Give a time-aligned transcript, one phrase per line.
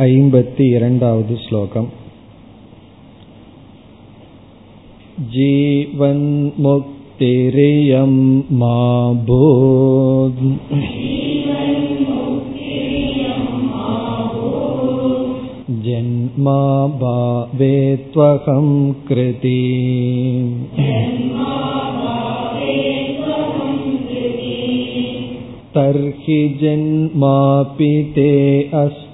[0.00, 1.86] ऐम्बति इरण्डावद् श्लोकम्
[5.34, 6.64] जीवन्मुक्तिरियं
[8.60, 8.78] मा
[9.28, 10.42] भूत्
[15.86, 16.60] जन्मा
[17.00, 17.76] भावे
[18.14, 18.68] त्वहं
[19.08, 19.60] कृति
[25.76, 28.30] तर्हि जन्मापि ते
[28.82, 29.07] अस्त्वेव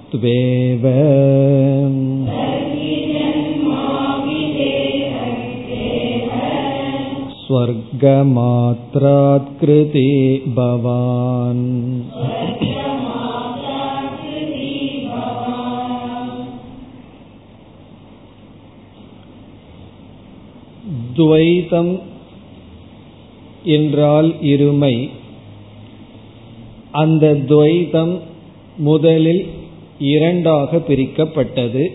[7.44, 10.08] स्वर्गमात्रात् कृते
[10.56, 11.64] भवान्
[21.16, 22.00] துவைதம்
[23.62, 25.10] என்றால் இருமை
[26.92, 28.20] அந்த துவைதம்
[28.78, 29.46] முதலில்
[29.99, 31.87] இரண்டாக பிரிக்கப்பட்டது.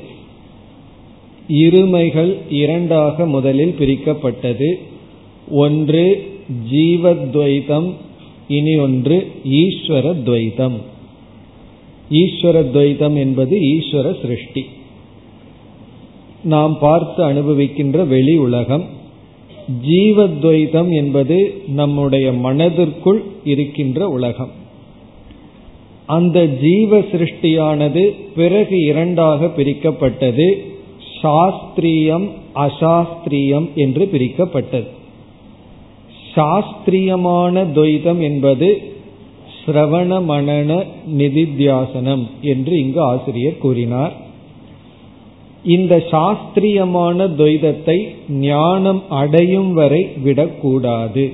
[1.48, 4.74] இருமைகள் இரண்டாக முதலில் பிரிக்கப்பட்டது.
[5.48, 6.32] ஒன்று
[6.72, 7.94] ஜீவத்வைதம்
[8.48, 10.78] இனி ஒன்று ஈஸ்வர துவைதம்
[12.10, 14.64] ஈஸ்வர துவைதம் என்பது ஈஸ்வர சிருஷ்டி.
[16.44, 18.84] நாம் பார்த்து அனுபவிக்கின்ற வெளி உலகம்
[19.88, 24.58] ஜீவத்வைதம் என்பது நம்முடைய மனதிற்குள் இருக்கின்ற உலகம்.
[26.16, 28.04] அந்த ஜீவ சிருஷ்டியானது
[28.36, 30.48] பிறகு இரண்டாக பிரிக்கப்பட்டது.
[31.22, 34.88] சாஸ்திரியம் அசாஸ்திரியம் என்று பிரிக்கப்பட்டது.
[36.34, 38.68] சாஸ்திரியமான துவைதம் என்பது
[39.62, 40.70] சிரவண மனன
[41.18, 44.14] நிதித்தியாசனம் என்று இங்கு ஆசிரியர் கூறினார்.
[45.74, 47.96] இந்த சாஸ்திரியமான துவைதத்தை
[48.46, 51.24] ஞானம் அடையும் வரை விடக்கூடாது.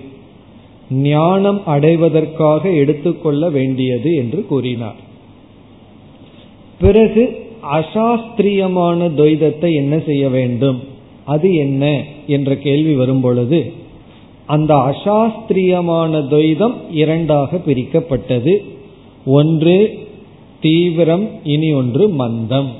[0.91, 4.97] ஞானம் அடைவதற்காக எடுத்துக்கொள்ள வேண்டியது என்று கூறினார்.
[6.81, 10.83] பிறகு அசாஸ்திரியமான துவைதத்தை என்ன செய்ய வேண்டும்?
[11.25, 12.05] அது என்ன?
[12.27, 13.72] என்ற கேள்வி வரும்பொழுது
[14.47, 18.65] அந்த அசாஸ்திரியமான துவைதம் இரண்டாக பிரிக்கப்பட்டது.
[19.27, 19.99] ஒன்று
[20.60, 22.71] தீவிரம் இனி ஒன்று மந்தம்.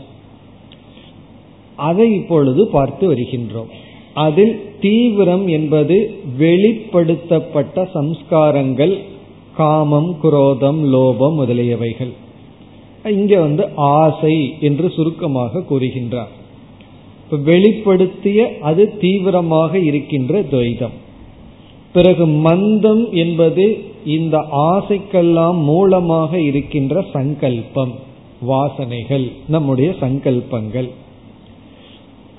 [1.75, 3.71] அதை இப்பொழுது பார்த்து வருகின்றோம்.
[4.15, 8.99] அதில் தீவிரம் என்பது வெளிப்படுத்தப்பட்ட சம்ஸ்காரங்கள்
[9.57, 12.13] காமம் குரோதம் லோபம் முதலியவைகள்.
[13.11, 16.33] இங்க வந்து ஆசை என்று சுருக்கமாக கூறுகின்றார்.
[17.31, 20.97] வெளிப்படுத்திய அது தீவிரமாக இருக்கின்ற துவைதம்.
[21.93, 27.95] பிறகு மந்தம் என்பது இந்த ஆசைக்கெல்லாம் மூலமாக இருக்கின்ற சங்கல்பம்
[28.49, 30.89] வாசனைகள் நம்முடைய சங்கல்பங்கள்.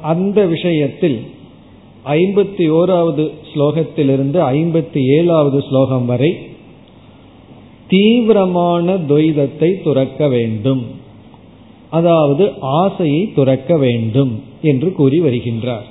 [0.01, 1.25] அந்த விஷயத்தில்
[2.09, 6.37] ஐம்பத்தி ஓராவது ஸ்லோகத்திலிருந்து ஐம்பத்தி ஏழாவது ஸ்லோகம் வரை
[7.87, 10.83] தீவிரமான துவைதத்தை துறக்க வேண்டும்.
[11.89, 15.87] அதாவது ஆசையை துறக்க வேண்டும் என்று கூறி வருகின்றார்.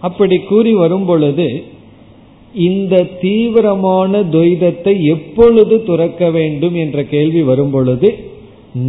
[0.00, 1.62] அப்படி கூறி வரும் பொழுது
[2.54, 8.08] இந்த தீவிரமான துவைதத்தை எப்பொழுது துறக்க வேண்டும் என்ற கேள்வி வரும் பொழுது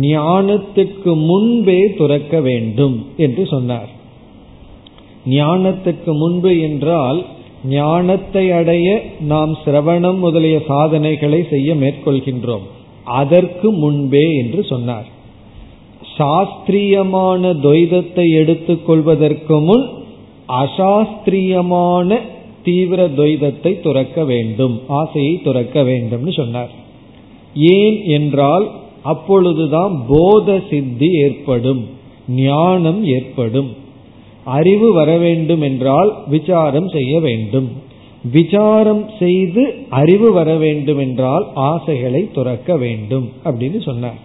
[0.01, 3.89] ஞானத்துக்கு முன்பே துறக்க வேண்டும் என்று சொன்னார்.
[5.29, 7.19] ஞானத்துக்கு முன்பு என்றால்
[7.69, 8.87] ஞானத்தை அடைய
[9.19, 12.65] நாம் சிரவணம் முதலிய சாதனைகளை செய்ய மேற்கொள்கின்றோம்.
[13.19, 15.07] அதற்கு முன்பே என்று சொன்னார்.
[16.17, 19.85] சாஸ்திரியமான துவைதத்தை எடுத்துக்கொள்வதற்கு முன்
[20.61, 22.19] அசாஸ்திரியமான
[22.63, 26.71] தீவிர துவைதத்தை துறக்க வேண்டும் ஆசையை துறக்க வேண்டும்னு சொன்னார்.
[27.75, 28.65] ஏன் என்றால்
[29.03, 31.81] அப்பொழுதுதான் போத சித்தி ஏற்படும்
[32.27, 33.69] ஞானம் ஏற்படும்.
[34.47, 37.69] அறிவு வர வேண்டும் என்றால் விசாரம் செய்ய வேண்டும்.
[38.31, 44.19] விசாரம் செய்து அறிவு வர வேண்டும் என்றால் ஆசைகளை துறக்க வேண்டும் அப்படின்னு சொன்னார்.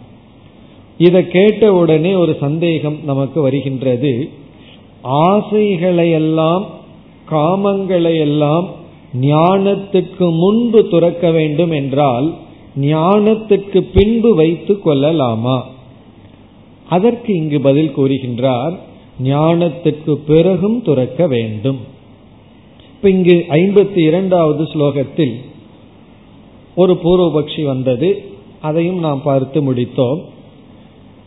[0.99, 4.29] இதை கேட்ட உடனே ஒரு சந்தேகம் நமக்கு வருகின்றது.
[5.05, 6.65] ஆசைகளையெல்லாம்
[7.31, 8.67] காமங்களையெல்லாம்
[9.21, 12.35] ஞானத்துக்கு முன்பு துறக்க வேண்டும் என்றால்
[12.81, 15.59] ஞானத்துக்கு பின்பு வைத்து கொள்ளலாமா?
[16.89, 18.75] அதற்கு இங்கு பதில் கூறுகின்றார்
[19.23, 21.79] ஞானத்துக்கு பிறகும் துறக்க வேண்டும்.
[22.95, 25.35] இப்ப இங்கு ஐம்பத்தி இரண்டாவது ஸ்லோகத்தில்
[26.75, 28.25] ஒரு பூர்வபக்ஷி வந்தது.
[28.61, 30.21] அதையும் நாம் பார்த்து முடித்தோம்.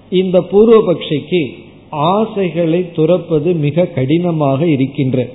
[0.09, 5.29] இந்த பூர்வபக்ஷிக்கு ஆசைகளை துறப்பது மிக கடினமாக இருக்கின்ற.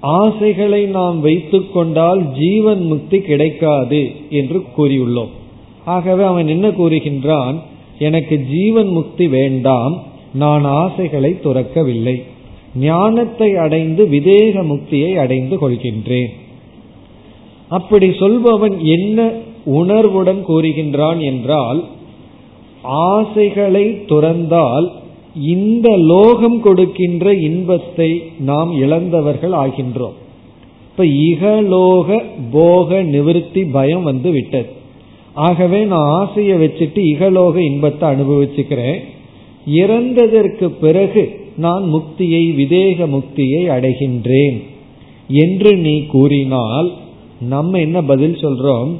[0.00, 5.28] ஆசைகளை நாம் வைத்துக்கொண்டால் ஜீவன் முக்தி கிடைக்காது என்று கூறியுள்ளோம்.
[5.84, 7.54] ஆகவே அவன் என்ன கூறுகின்றான்?
[7.98, 10.02] எனக்கு ஜீவன் முக்தி வேண்டாம்.
[10.38, 12.16] நான் ஆசைகளை துறக்கவில்லை.
[12.80, 16.32] ஞானத்தை அடைந்து விதேக முக்தியை அடைந்து கொள்கின்றேன்.
[17.68, 19.18] அப்படி சொல்பவன் என்ன
[19.80, 21.80] உணர்வுடன் கூறுகின்றான் என்றால்
[23.08, 24.86] ஆசைகளை துறந்தால்
[25.48, 28.10] இந்த லோகம் கொடுக்கின்ற இன்பத்தை
[28.48, 30.16] நாம் இழந்தவர்கள் ஆகின்றோம்.
[30.88, 32.18] இப்ப இகலோக
[32.50, 34.70] போக நிவிருத்தி பயம் வந்து விட்டது.
[35.46, 39.00] ஆகவே நான் ஆசையை வச்சுட்டு இகலோக இன்பத்தை அனுபவிச்சுக்கிறேன்.
[39.72, 44.58] இறந்ததற்கு பிறகு நான் முக்தியை விதேக முக்தியை அடைகின்றேன்.
[45.28, 46.92] என்று நீ கூறினால்
[47.40, 48.92] நம்ம என்ன பதில் சொல்றோம்?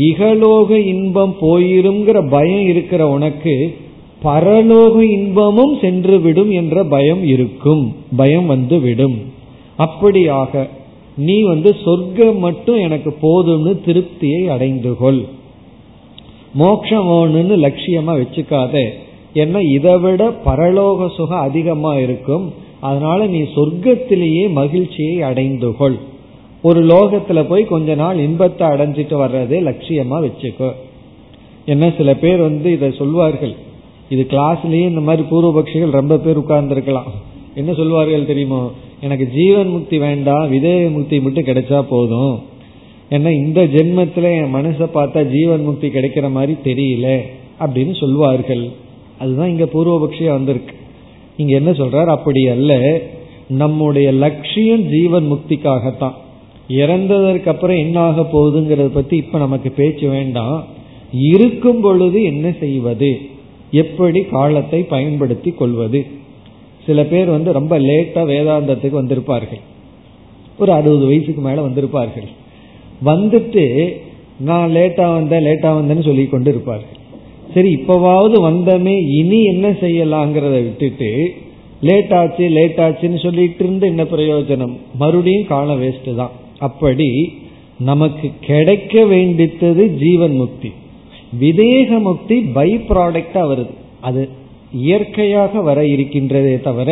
[0.00, 3.76] இகலோக இன்பம் போயிருங்கிற பயம் இருக்கிற உனக்கு
[4.24, 7.94] பரலோக இன்பமும் சென்று விடும் என்ற பயம் இருக்கும்.
[8.16, 9.18] பயம் வந்து விடும்
[9.78, 10.68] அப்படியாக
[11.16, 15.24] நீ வந்து சொர்க்கம் மட்டும் எனக்கு போதும்னு திருப்தியை அடைந்து கொள்
[16.54, 18.90] மோட்சம் வேணும்னு லட்சியமா வச்சுக்காத.
[19.42, 22.46] ஏன்னா இதை விட பரலோக சுகம் அதிகமா இருக்கும்.
[22.80, 25.96] அதனால நீ சொர்க்கத்திலேயே மகிழ்ச்சியை அடைந்து கொள்.
[26.62, 30.70] ஒரு லோகத்துல போய் கொஞ்ச நாள் இன்பத்தை அடைஞ்சிட்டு வர்றதே லட்சியமா வச்சுக்கோ.
[31.66, 33.54] என்ன சில பேர் வந்து இதை சொல்வார்கள்.
[34.08, 37.10] இது கிளாஸ்லயே இந்த மாதிரி பூர்வபக்ஷிகள் ரொம்ப பேர் உட்கார்ந்துருக்கலாம்.
[37.54, 38.70] என்ன சொல்வார்கள் தெரியுமோ?
[39.00, 42.34] எனக்கு ஜீவன் முக்தி வேண்டாம் விதேக முக்தி மட்டும் கிடைச்சா போதும்.
[43.10, 47.08] ஏன்னா இந்த ஜென்மத்துல என் மனசை பார்த்தா ஜீவன் முக்தி கிடைக்கிற மாதிரி தெரியல
[47.60, 48.64] அப்படின்னு சொல்வார்கள்.
[49.18, 50.74] அதுதான் இங்க பூர்வபக்ஷியா வந்திருக்கு.
[51.36, 52.06] இங்க என்ன சொல்றார்?
[52.06, 53.00] அப்படி அல்ல.
[53.48, 56.12] நம்முடைய லட்சியம் ஜீவன் முக்திக்காகத்தான்.
[56.68, 60.64] இறந்ததற்கு அப்புறம் என்ன ஆக போகுதுங்கிறத பத்தி இப்ப நமக்கு பேச்சு வேண்டாம்.
[61.12, 63.20] இருக்கும் பொழுது என்ன செய்வது?
[63.70, 66.06] எப்படி காலத்தை பயன்படுத்தி கொள்வது?
[66.86, 69.60] சில பேர் வந்து ரொம்ப லேட்டா வேதாந்தத்துக்கு வந்திருப்பார்கள்.
[70.58, 72.28] ஒரு அறுபது வயசுக்கு மேல வந்திருப்பார்கள்.
[73.04, 73.88] வந்துட்டு
[74.40, 77.04] நான் லேட்டா வந்தேன் லேட்டா வந்தேன்னு சொல்லி கொண்டு இருப்பார்கள்
[77.56, 81.10] சரி இப்பவாவது வந்தமே இனி என்ன செய்யலாங்கிறத விட்டுட்டு
[81.80, 84.74] லேட் ஆச்சு லேட் ஆச்சுன்னு சொல்லிட்டு இருந்து என்ன பிரயோஜனம்?
[84.98, 86.30] மறுபடியும் காலம் வேஸ்ட் தான்.
[86.58, 87.08] அப்படி
[87.78, 90.70] நமக்கு கிடைக்க வேண்டித்தது ஜீவன் முக்தி.
[91.40, 93.74] விதேக முக்தி பை ப்ராடக்டா வருது.
[94.00, 94.28] அது
[94.72, 96.90] இயற்கையாக வர இருக்கின்றதே தவிர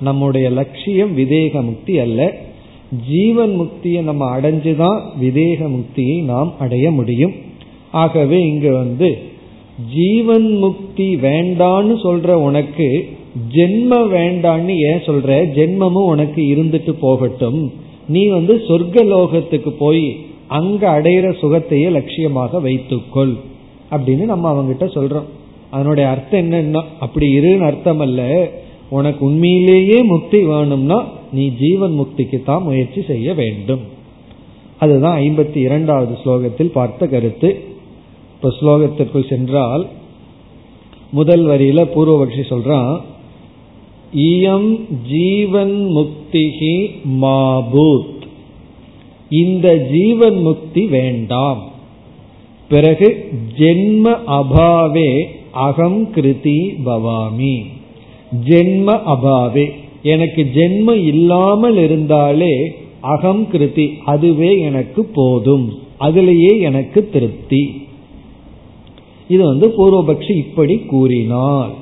[0.00, 2.20] நம்முடைய லட்சியம் விதேக முக்தி அல்ல.
[3.10, 7.36] ஜீவன் முக்தியை நம்ம அடைஞ்சுதான் விதேக முக்தியை நாம் அடைய முடியும்.
[7.90, 9.10] ஆகவே இங்கு வந்து
[9.94, 13.08] ஜீவன் முக்தி வேண்டான்னு சொல்ற உனக்கு
[13.54, 15.44] ஜென்ம வேண்டான்னு ஏன் சொல்ற?
[15.54, 17.72] ஜென்மமும் உனக்கு இருந்துட்டு போகட்டும்.
[18.08, 20.16] நீ வந்து சொர்க்க லோகத்துக்கு போய்
[20.48, 23.34] அங்க அடையிற சுகத்தையே லட்சியமாக வைத்துக்கொள்.
[23.90, 25.24] அப்படின்னு நம்ம அவங்கிட்ட சொல்றோம்.
[25.70, 28.50] அதனுடைய அர்த்தம் என்னன்னா அப்படி இருன்னு அர்த்தம் அல்ல.
[28.88, 33.80] உனக்கு உண்மையிலேயே முக்தி வேணும்னா நீ ஜீவன் முக்திக்கு தான் முயற்சி செய்ய வேண்டும்.
[34.78, 37.72] அதுதான் ஐம்பத்தி இரண்டாவது ஸ்லோகத்தில் பார்த்த கருத்து.
[38.44, 39.88] இப்ப ஸ்லோகத்திற்குள் சென்றால்
[41.10, 43.00] முதல் வரியில பூர்வபக்ஷி சொல்றான்
[44.16, 46.90] இயம் ஜீவன் முக்திகி
[47.22, 48.22] மாபூத்.
[49.30, 51.62] இந்த ஜீவன் முக்தி வேண்டாம்.
[52.68, 57.64] பிறகு ஜென்ம அபாவே அகம் கிருதி பவாமி.
[58.44, 59.70] ஜென்ம அபாவே.
[60.02, 63.88] எனக்கு ஜென்ம இல்லாமல் இருந்தாலே அகம் கிருதி.
[64.04, 65.78] அதுவே எனக்கு போதும்.
[65.98, 67.83] அதிலேயே எனக்கு திருப்தி.
[69.28, 71.72] இது வந்து பூர்வபக்ஷி இப்படி கூறினார்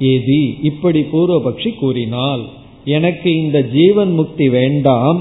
[0.00, 2.44] எதி இப்படி பூர்வபக்ஷி கூறினால்
[2.84, 5.18] எனக்கு இந்த ஜீவன் முக்தி வேண்டாம்.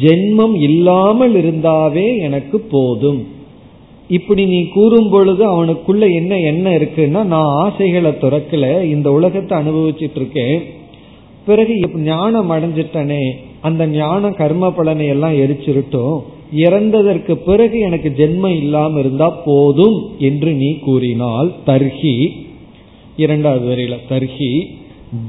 [0.00, 3.20] ஜென்மம் இல்லாமல் இருந்தாவே எனக்கு போதும்.
[4.08, 10.62] இப்படி நீ கூறும் பொழுது அவனுக்குள்ள என்ன என்ன இருக்குன்னா நான் ஆசைகளை துறக்கல இந்த உலகத்தை அனுபவிச்சுட்டு இருக்கேன்
[11.46, 13.22] பிறகு ஞானம் அடைஞ்சிட்டனே
[13.60, 16.18] அந்த ஞான கர்ம பலனை எல்லாம் எரிச்சிருட்டும்.
[16.56, 22.30] இறந்ததற்கு பிறகு எனக்கு ஜென்மம் இல்லாம இருந்தா போதும் என்று நீ கூறினால் தர்ஹி
[23.16, 24.64] இரண்டாவது வரையில தர்ஹி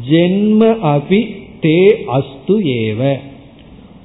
[0.09, 3.17] ஜென்ம அபி தே அஸ்து ஏவ.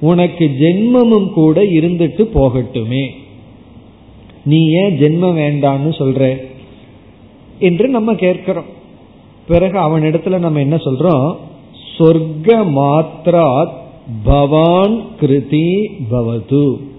[0.01, 3.09] உனக்கு ஜென்மமும் கூட இருந்துட்டு போகட்டுமே.
[4.45, 6.37] நீ ஏன் ஜென்மம் வேண்டான்னு சொல்ற?
[7.59, 8.65] என்று நம்ம கேட்கிறோம்.
[9.49, 11.37] பிறகு அவனிடத்துல நம்ம என்ன சொல்றோம்?
[11.99, 13.73] சொர்க்க மாத்ராத்
[14.25, 16.93] பவான் கிருதி பவது.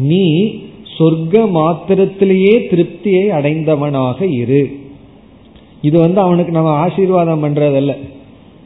[0.00, 0.54] நீ
[0.98, 4.70] சொர்க்க மாத்திரத்திலேயே திருப்தியை அடைந்தவனாக இரு.
[5.82, 7.96] இது வந்து அவனுக்கு நம்ம ஆசீர்வாதம் பண்றதல்ல.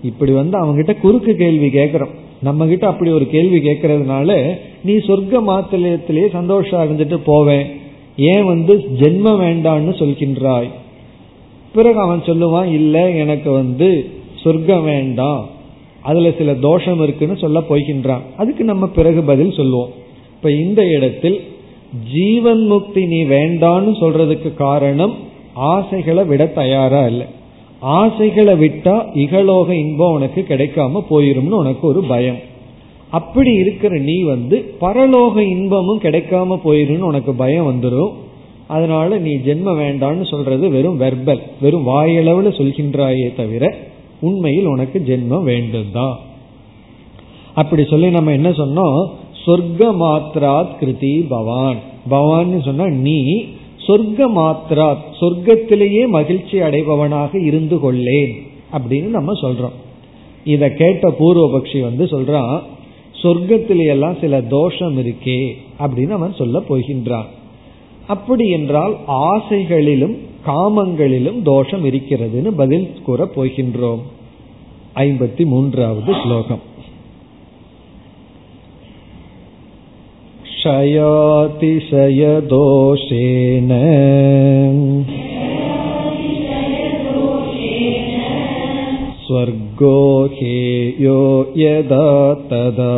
[0.02, 6.28] இப்படி வந்து அவன்கிட்ட குறுக்கு கேள்வி கேட்கிறோம் நம்ம கிட்ட அப்படி ஒரு கேள்வி கேட்கறதுனால நீ சொர்க்க மாத்திரத்திலேயே
[6.28, 7.66] சந்தோஷம் அடைஞ்சிட்டு போவேன்.
[8.16, 10.70] ஏன் வந்து ஜென்ம வேண்டான்னு சொல்கின்றாய்.
[11.74, 15.48] பிறகு அவன் சொல்லுவான் இல்ல எனக்கு வந்து சொர்க்கம் வேண்டாம்.
[16.02, 20.02] அதுல சில தோஷம் இருக்குன்னு சொல்ல போய்கின்றான் அதுக்கு நம்ம பிறகு பதில் சொல்லுவோம்.
[20.44, 21.36] இப்ப இந்த இடத்தில்
[22.14, 25.14] ஜீவன் முக்தி நீ வேண்டான்னு சொல்றதுக்கு காரணம்
[25.68, 27.26] ஆசைகளை விட தயாரா இல்லை.
[27.98, 32.38] ஆசைகளை விட்டா இகலோக இன்பம் உனக்கு கிடைக்காம போயிரும்னு உனக்கு ஒரு பயம்.
[33.10, 38.12] அப்படி இருக்கிற நீ வந்து பரலோக இன்பமும் கிடைக்காம போயிரும்னு உனக்கு பயம் வந்துடும்
[38.66, 43.74] அதனால நீ ஜென்ம வேண்டான்னு சொல்றது வெறும் வெர்பல் வெறும் வாயளவுல சொல்கின்றாயே தவிர
[44.20, 46.16] உண்மையில் உனக்கு ஜென்மம் வேண்டும் தான்
[47.54, 48.96] அப்படி சொல்லி நம்ம என்ன சொன்னோம்?
[49.46, 51.76] சொர்க்க மாத்ராத் கிருதி பவான்.
[52.08, 53.44] பவான் சொன்னா நீ
[53.86, 58.32] சொர்க்க மாத்ராத் சொர்க்கத்திலேயே மகிழ்ச்சி அடைபவனாக இருந்து கொள்ளேன்
[58.72, 59.76] அப்படின்னு நம்ம சொல்றோம்.
[60.44, 62.60] இத கேட்ட பூர்வபக்ஷி வந்து சொல்றான்
[63.22, 67.24] சொர்க்கத்திலேயெல்லாம் சில தோஷம் இருக்கே அப்படின்னு அவன் சொல்ல போகின்றான்.
[68.06, 74.02] அப்படி என்றால் ஆசைகளிலும் காமங்களிலும் தோஷம் இருக்கிறதுன்னு பதில் கூற போகின்றோம்.
[74.94, 76.72] ஐம்பத்தி மூன்றாவது ஸ்லோகம்.
[80.63, 81.29] क्षयातिशयदोषेण
[89.25, 89.97] स्वर्गो
[90.33, 91.19] हेयो
[91.57, 92.07] यदा
[92.51, 92.93] तदा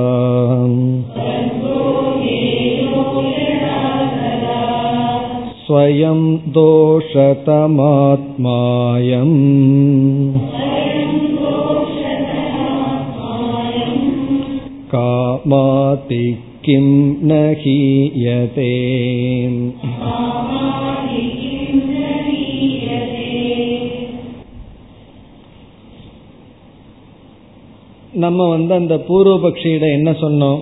[5.65, 6.21] स्वयं
[6.55, 7.51] दोषतमात्मायम्
[14.93, 16.23] कामाति
[16.65, 16.85] किं
[17.23, 18.71] न हीयते
[28.15, 30.61] நம்ம வந்து அந்த பூர்வபக்ஷியிட என்ன சொன்னோம்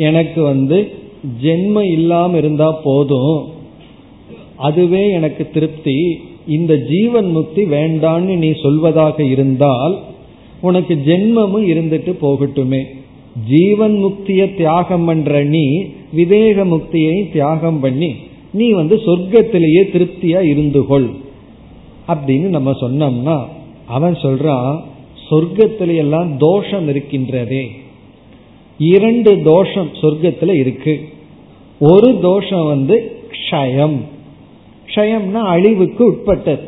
[0.00, 0.78] எனக்கு வந்து
[1.42, 3.36] ஜென்ம இல்லாம இருந்தா போதும்
[4.58, 5.96] அதுவே எனக்கு திருப்தி
[6.46, 9.94] இந்த ஜீவன் முக்தி வேண்டான்னு நீ சொல்வதாக இருந்தால்
[10.60, 12.82] உனக்கு ஜென்மமும் இருந்துட்டு போகட்டுமே
[13.47, 18.15] ஜீவன் முக்திய தியாகம் பண்ற நீ விவேக முக்தியை தியாகம் பண்ணி
[18.53, 21.09] நீ வந்து சொர்க்கத்திலேயே திருப்தியா இருந்து கொள்
[22.07, 23.45] அப்படின்னு நம்ம சொன்னோம்னா
[23.87, 24.81] அவன் சொல்றான்
[25.31, 27.67] சொர்க்கத்தில எல்லாம் தோஷம் இருக்கின்றதே.
[28.77, 31.09] இரண்டு தோஷம் சொர்க்கத்துல இருக்கு.
[31.79, 33.97] ஒரு தோஷம் வந்து க்ஷயம்.
[34.85, 36.67] க்ஷயம்னா அழிவுக்கு உட்பட்டது.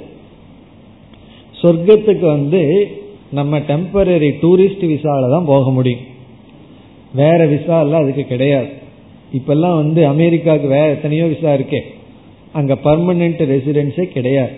[1.62, 2.88] சொர்க்கத்துக்கு வந்து
[3.32, 6.10] நம்ம டெம்பரரி டூரிஸ்ட் விசால தான் போக முடியும்.
[7.16, 8.68] வேற விசா எல்லாம் அதுக்கு கிடையாது.
[9.34, 11.80] இப்பெல்லாம் வந்து அமெரிக்காவுக்கு வேற எத்தனையோ விசா இருக்கே.
[12.52, 14.52] அங்க பர்மனன்ட் ரெசிடென்ஸே கிடையாது.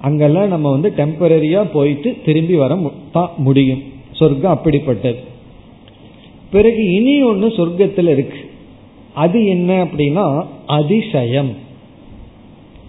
[0.00, 3.82] அங்கெல்லாம் நம்ம வந்து டெம்பரரியா போயிட்டு திரும்பி வர தான் முடியும்.
[4.10, 5.16] சொர்க்கம் அப்படிப்பட்டது.
[6.50, 8.38] பிறகு இனி ஒன்று சொர்க்கத்தில் இருக்கு.
[9.14, 11.56] அது என்ன அப்படின்னா அதிசயம்.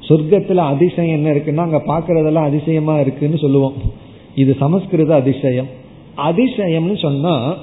[0.07, 3.73] சொர்க்கத்துல அதிசயம் என்ன இருக்குன்னா அங்க பாக்குறதெல்லாம் அதிசயமா இருக்குன்னு சொல்லுவோம்.
[4.35, 5.67] இது சமஸ்கிருத அதிசயம்.
[6.17, 7.57] அதிசயம்னு சொன்னா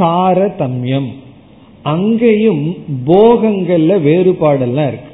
[0.00, 1.08] தாரதமியம்.
[1.92, 2.62] அங்கேயும்
[3.08, 5.10] போகங்கள்ல வேறுபாடெல்லாம் இருக்கு.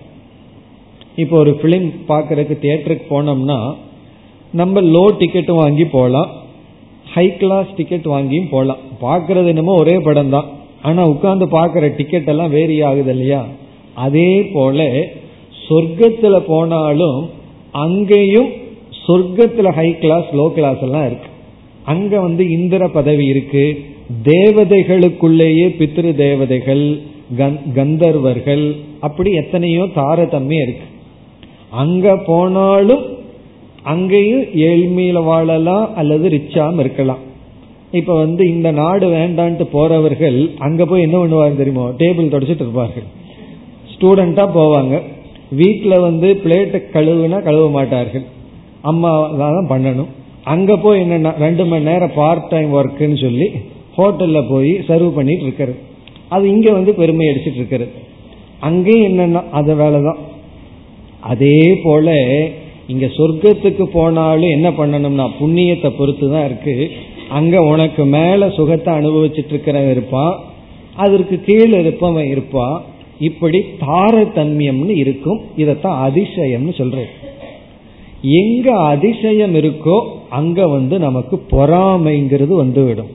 [1.23, 3.59] இப்போ ஒரு பிலிம் பார்க்கறதுக்கு தியேட்டருக்கு போனோம்னா
[4.61, 6.31] நம்ம லோ டிக்கெட் வாங்கி போகலாம்
[7.15, 10.49] ஹை கிளாஸ் டிக்கெட் வாங்கியும் போகலாம் பார்க்கறது என்னமோ ஒரே படம் தான்
[10.89, 13.41] ஆனா உட்கார்ந்து பார்க்குற டிக்கெட் எல்லாம் வேரி ஆகுது இல்லையா?
[14.05, 14.87] அதே போல
[15.67, 17.19] சொர்க்கத்துல போனாலும்
[17.85, 18.51] அங்கேயும்
[19.07, 21.29] சொர்க்கத்துல ஹை கிளாஸ் லோ கிளாஸ் எல்லாம் இருக்கு.
[21.93, 23.65] அங்க வந்து இந்திர பதவி இருக்கு.
[24.31, 26.85] தேவதைகளுக்குள்ளேயே பித்ரு தேவதைகள்
[27.77, 28.65] கந்தர்வர்கள்
[29.07, 30.87] அப்படி எத்தனையோ தாரதமியம் இருக்கு.
[31.83, 33.05] அங்க போனாலும்
[33.93, 37.23] அங்கேயும் ஏழ்மையில வாழலாம் அல்லது ரிச்சாம் இருக்கலாம்.
[37.99, 41.87] இப்ப வந்து இந்த நாடு வேண்டான்ட்டு போறவர்கள் அங்க போய் என்ன பண்ணுவாங்க தெரியுமோ?
[42.03, 43.09] டேபிள் தொடச்சிட்டு இருப்பார்கள்.
[43.93, 44.95] ஸ்டூடெண்டா போவாங்க.
[45.61, 48.27] வீட்டில் வந்து பிளேட்டு கழுவுனா கழுவ மாட்டார்கள்.
[48.91, 49.13] அம்மா
[49.43, 50.11] தான் பண்ணணும்.
[50.55, 53.49] அங்க போய் என்னன்னா ரெண்டு மணி நேரம் பார்ட் டைம் ஒர்க்குன்னு சொல்லி
[54.01, 55.79] ஹோட்டல்ல போய் சர்வ் பண்ணிட்டு இருக்கிறது
[56.29, 57.93] அது இங்க வந்து பெருமை அடிச்சிட்டு இருக்கிறது
[58.69, 60.21] அங்கேயும் என்னன்னா அது வேலைதான்.
[61.21, 62.15] அதே போல
[62.87, 66.91] இங்க சொர்க்கத்துக்கு போனாலும் என்ன பண்ணணும்னா புண்ணியத்தை பொறுத்து தான் இருக்கு.
[67.29, 70.35] அங்க உனக்கு மேல சுகத்தை அனுபவிச்சுட்டு இருக்கிறவன் இருப்பான்.
[70.97, 72.77] அதற்கு கீழே இருப்பவன் இருப்பான்.
[73.29, 75.41] இப்படி தாரதமியம்னு இருக்கும்.
[75.59, 77.11] இதத்தான் அதிசயம்னு சொல்றேன்.
[78.23, 79.99] எங்க அதிசயம் இருக்கோ
[80.31, 83.11] அங்க வந்து நமக்கு பொறாமைங்கிறது வந்துவிடும்.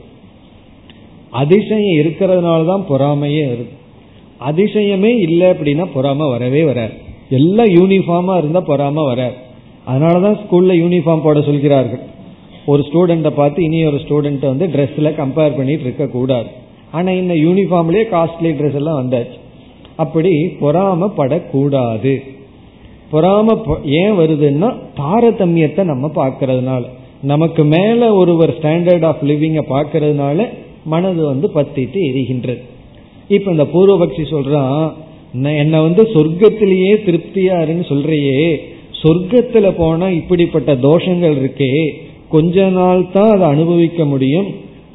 [1.40, 3.74] அதிசயம் இருக்கிறதுனால தான் பொறாமையே வருது
[4.48, 6.94] அதிசயமே இல்லை அப்படின்னா பொறாம வரவே வராது.
[7.38, 9.36] எல்லாம் யூனிஃபார்மா இருந்தா பொறாம வராது.
[9.90, 12.02] அதனாலதான் ஸ்கூல்ல யூனிஃபார்ம் போட சொல்கிறார்கள்.
[12.66, 16.48] ஒரு ஸ்டூடெண்ட்டை பார்த்து இனி ஒரு ஸ்டூடெண்ட் வந்து ட்ரெஸ்ல கம்பேர் பண்ணிட்டு இருக்க கூடாது.
[16.90, 19.36] ஆனா இந்த யூனிஃபார்ம்லயே காஸ்ட்லி ட்ரெஸ் எல்லாம் வந்தாச்சு.
[19.96, 22.14] அப்படி பொறாமப்படக்கூடாது
[23.12, 23.56] பொறாம
[24.00, 26.82] ஏன் வருதுன்னா தாரதமியத்தை நம்ம பார்க்கறதுனால.
[27.22, 30.38] நமக்கு மேல ஒருவர் ஸ்டாண்டர்ட் ஆஃப் லிவிங்க பார்க்கறதுனால
[30.86, 32.62] மனது வந்து பத்திட்டு எரிகின்றது
[33.28, 34.92] இப்ப இந்த பூர்வபக்ஷி சொல்றான்
[35.32, 38.56] என்னை வந்து சொர்க்கத்திலேயே திருப்தியாருன்னு சொல்றியே.
[39.02, 41.88] சொர்க்கத்துல போனா இப்படிப்பட்ட தோஷங்கள் இருக்கே.
[42.28, 44.46] கொஞ்ச நாள் தான் அதை அனுபவிக்க முடியும்.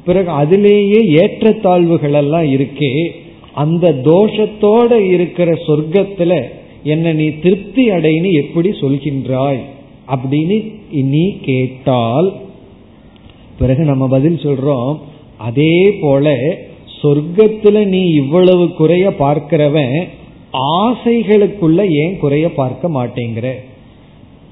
[0.04, 3.10] பிறகு அதிலேயே ஏற்றத்தாழ்வுகள் எல்லாம் இருக்கே.
[3.52, 6.42] அந்த தோஷத்தோட இருக்கிற சொர்க்கத்துல
[6.82, 9.62] என்ன நீ திருப்தி அடைன்னு எப்படி சொல்கின்றாய்?
[10.14, 12.32] அப்படின்னு நீ கேட்டால்
[13.58, 14.98] பிறகு நம்ம பதில் சொல்றோம்
[15.46, 16.34] அதே போல
[17.02, 19.96] சொர்க்கத்துல நீ இவ்வளவு குறைய பார்க்கிறவன்
[20.80, 23.50] ஆசைகளுக்குள்ள ஏன் குறைய பார்க்க மாட்டேங்கிற?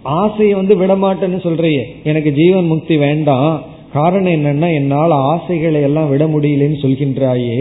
[0.02, 1.78] ஆசையை வந்து விடமாட்டேன்னு சொல்றிய.
[2.04, 3.62] எனக்கு ஜீவன் முக்தி வேண்டாம்.
[3.92, 7.59] காரணம் என்னன்னா என்னால் ஆசைகளை எல்லாம் விட முடியலன்னு சொல்கின்றாயே.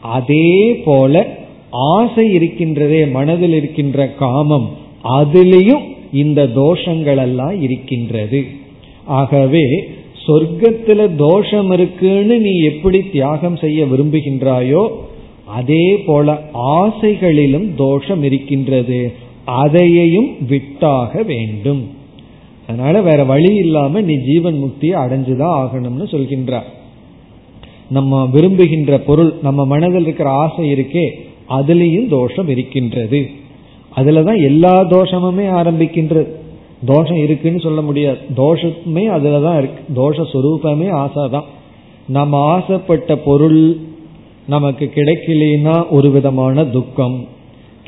[0.00, 1.26] அதே போல
[1.70, 4.68] ஆசை இருக்கின்றதே மனதில் இருக்கின்ற காமம்
[5.18, 8.40] அதிலையும் இந்த தோஷங்கள் எல்லாம் இருக்கின்றது.
[9.04, 9.64] ஆகவே
[10.26, 14.88] சொர்க்கத்துல தோஷம் இருக்குன்னு நீ எப்படி தியாகம் செய்ய விரும்புகின்றாயோ
[15.46, 19.12] அதே போல ஆசைகளிலும் தோஷம் இருக்கின்றது.
[19.44, 21.88] அதையையும் விட்டாக வேண்டும்.
[22.68, 26.68] அதனால வேற வழி இல்லாம நீ ஜீவன் முக்தியை அடைஞ்சுதான் ஆகணும்னு சொல்கின்றார்.
[27.90, 31.10] நம்ம விரும்புகின்ற பொருள் நம்ம மனதில் இருக்கிற ஆசை இருக்கே
[31.48, 33.30] அதுலேயும் தோஷம் இருக்கின்றது.
[33.96, 36.26] அதுலதான் எல்லா தோஷமுமே ஆரம்பிக்கின்றது.
[36.84, 38.18] தோஷம் இருக்குன்னு சொல்ல முடியாது.
[38.36, 39.82] தோஷமே அதுலதான் இருக்கு.
[39.96, 41.44] தோஷ சுரூபமே ஆசை தான்.
[42.08, 43.76] நம்ம ஆசைப்பட்ட பொருள்
[44.48, 47.26] நமக்கு கிடைக்கலனா ஒரு விதமான துக்கம்.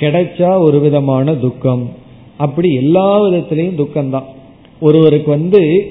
[0.01, 1.91] கிடைச்சா ஒரு விதமான துக்கம்.
[2.37, 4.25] அப்படி எல்லா விதத்திலையும் துக்கம்தான்
[4.81, 5.89] ஒருவருக்கு வந்து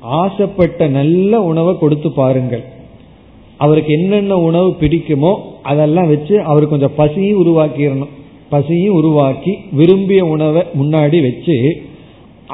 [0.00, 2.64] ஆசைப்பட்ட நல்ல உணவை கொடுத்து பாருங்கள்.
[3.56, 8.08] அவருக்கு என்னென்ன உணவு பிடிக்குமோ அதெல்லாம் வச்சு அவர் கொஞ்சம் பசியும் உருவாக்கிடணும்.
[8.48, 11.82] பசியும் உருவாக்கி விரும்பிய உணவை முன்னாடி வச்சு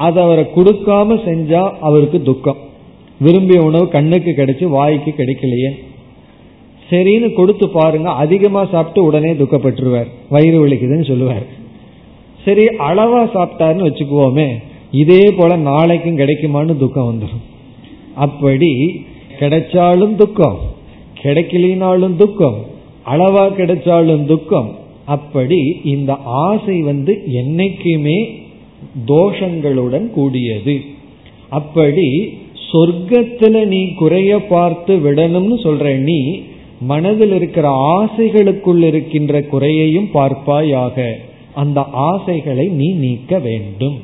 [0.07, 2.61] அதை அவரை கொடுக்காம செஞ்சா அவருக்கு துக்கம்.
[3.25, 5.71] விரும்பிய உணவு கண்ணுக்கு கிடைச்சு வாய்க்கு கிடைக்கலையே.
[6.90, 10.09] சரின்னு கொடுத்து பாருங்க அதிகமா சாப்பிட்டு உடனே துக்கப்பட்டுருவார்.
[10.35, 11.47] வயிறு வலிக்குதுன்னு சொல்லுவார்.
[12.45, 14.49] சரி அளவா சாப்பிட்டாருன்னு வச்சுக்குவோமே
[15.02, 17.45] இதே போல நாளைக்கும் கிடைக்குமான்னு துக்கம் வந்துடும்
[18.26, 18.73] அப்படி
[19.40, 20.59] கிடைச்சாலும் துக்கம்
[21.23, 22.59] கிடைக்கலினாலும் துக்கம்
[23.12, 24.71] அளவா கிடைச்சாலும் துக்கம்.
[25.14, 25.59] அப்படி
[25.93, 26.12] இந்த
[26.47, 28.19] ஆசை வந்து என்னைக்குமே
[29.06, 30.80] தோஷங்களுடன் கூடியது.
[31.49, 32.38] அப்படி
[32.73, 36.40] சொர்க்கத்துல நீ குறைய பார்த்து விடணும்னு சொல்ற நீ
[36.81, 41.12] மனதில் இருக்கிற ஆசைகளுக்குள் இருக்கின்ற குறையையும் பார்ப்பாயாக.
[41.55, 43.96] அந்த ஆசைகளை நீ நீக்க வேண்டும்.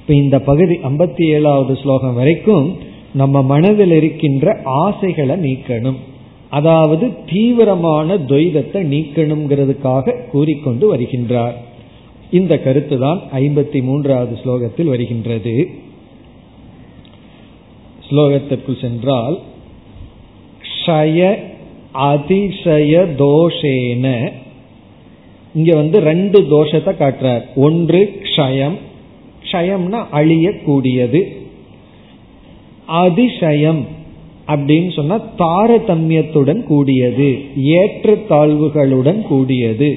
[0.00, 2.76] இப்ப இந்த பகுதி ஐம்பத்தி ஏழாவது ஸ்லோகம் வரைக்கும்
[3.12, 5.96] நம்ம மனதில் இருக்கின்ற ஆசைகளை நீக்கணும்.
[6.50, 11.54] அதாவது தீவிரமான துவைதத்தை நீக்கணுங்கிறதுக்காக கூறிக்கொண்டு வருகின்றார்.
[12.38, 15.54] இந்த கருத்து தான் ஐம்பத்தி மூன்றாவது ஸ்லோகத்தில் வருகின்றது.
[18.08, 19.36] ஸ்லோகத்திற்குள் சென்றால்
[20.86, 21.18] ஷய
[21.92, 24.06] அதிசய தோஷேன.
[25.54, 27.44] இங்க வந்து ரெண்டு தோஷத்தை காட்டுறார்.
[27.56, 28.78] ஒன்று க்ஷயம்
[29.46, 31.20] க்ஷயம்னா அழியக்கூடியது.
[32.86, 33.82] அதிசயம்
[34.46, 37.30] அப்படின்னு சொன்னா தாரதமியத்துடன் கூடியது
[37.76, 39.90] ஏற்றத்தாழ்வுகளுடன் கூடியது.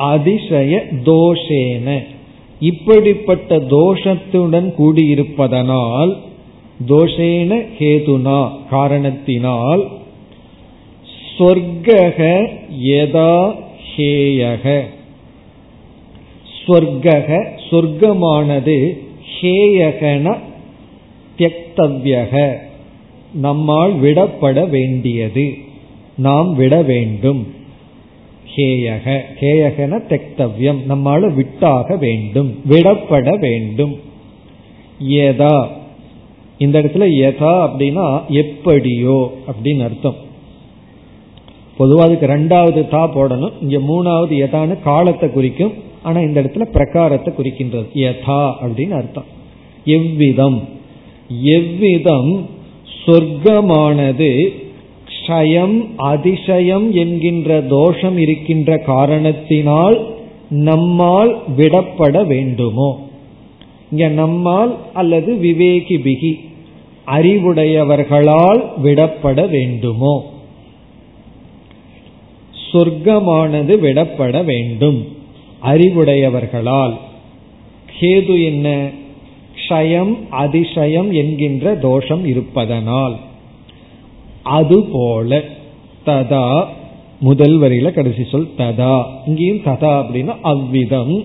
[0.00, 2.04] அதிசய தோஷேன.
[2.60, 6.12] இப்படிப்பட்ட தோஷத்துடன் கூடியிருப்பதனால்
[6.88, 9.88] தோஷேன ஹேதுனா காரணத்தினால்
[11.38, 12.48] சொர்க்கக
[12.82, 13.54] யதா
[13.96, 14.82] ஹேயக.
[16.66, 18.76] சொர்க்கக சொர்க்கமானது
[19.40, 20.36] ஹேயகன
[21.38, 22.56] தியக்தவ்யக.
[23.32, 25.54] நம்மால் விடப்பட வேண்டியது.
[26.16, 27.46] நாம் விட வேண்டும்.
[28.56, 30.78] ஹேயக ஹேயகன தெக்தவ்யம்.
[30.88, 32.60] நம்மால விட்டாக வேண்டும்.
[32.68, 34.00] விடப்பட வேண்டும்.
[35.00, 35.70] ஏதா.
[36.58, 40.16] இந்த இடத்துல எதா அப்படின்னா எப்படியோ அப்படின்னு அர்த்தம்.
[41.76, 43.52] பொதுவாக அதுக்கு ரெண்டாவது தா போடணும்.
[43.60, 45.72] இங்க மூணாவது எதான்னு காலத்தை குறிக்கும்.
[46.02, 47.86] ஆனா இந்த இடத்துல பிரகாரத்தை குறிக்கின்றது.
[47.94, 49.24] யதா அப்படின்னு அர்த்தம்.
[49.84, 50.68] எவ்விதம்?
[51.42, 52.48] எவ்விதம்?
[53.06, 54.52] சொர்க்கமானது
[55.30, 60.14] க்ஷயம் அதிசயம் என்கின்ற தோஷம் இருக்கின்ற காரணத்தினால்
[60.48, 63.08] நம்மால் விடப்பட வேண்டுமோ?
[63.90, 66.40] இங்க நம்மால் அல்லது விவேகி பிகி
[67.06, 70.32] அறிவுடையவர்களால் விடப்பட வேண்டுமோ?
[72.72, 75.06] சொர்க்கமானது விடப்பட வேண்டும்
[75.62, 76.96] அறிவுடையவர்களால்.
[78.00, 78.90] கேது என்ன?
[79.68, 83.18] க்ஷயம் அதிசயம் என்கின்ற தோஷம் இருப்பதனால்.
[84.42, 85.42] அதுபோல
[86.06, 86.64] ததா
[87.20, 89.04] முதல் வரியில கடைசி சொல் ததா.
[89.26, 91.24] இங்கேயும் ததா அப்படின்னா அவ்விதம்.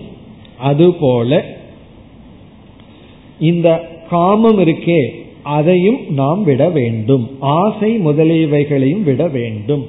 [0.58, 1.44] அதுபோல
[3.40, 5.08] இந்த காமம் இருக்கே
[5.42, 7.30] அதையும் நாம் விட வேண்டும்.
[7.40, 9.86] ஆசை முதலியவைகளையும் விட வேண்டும்.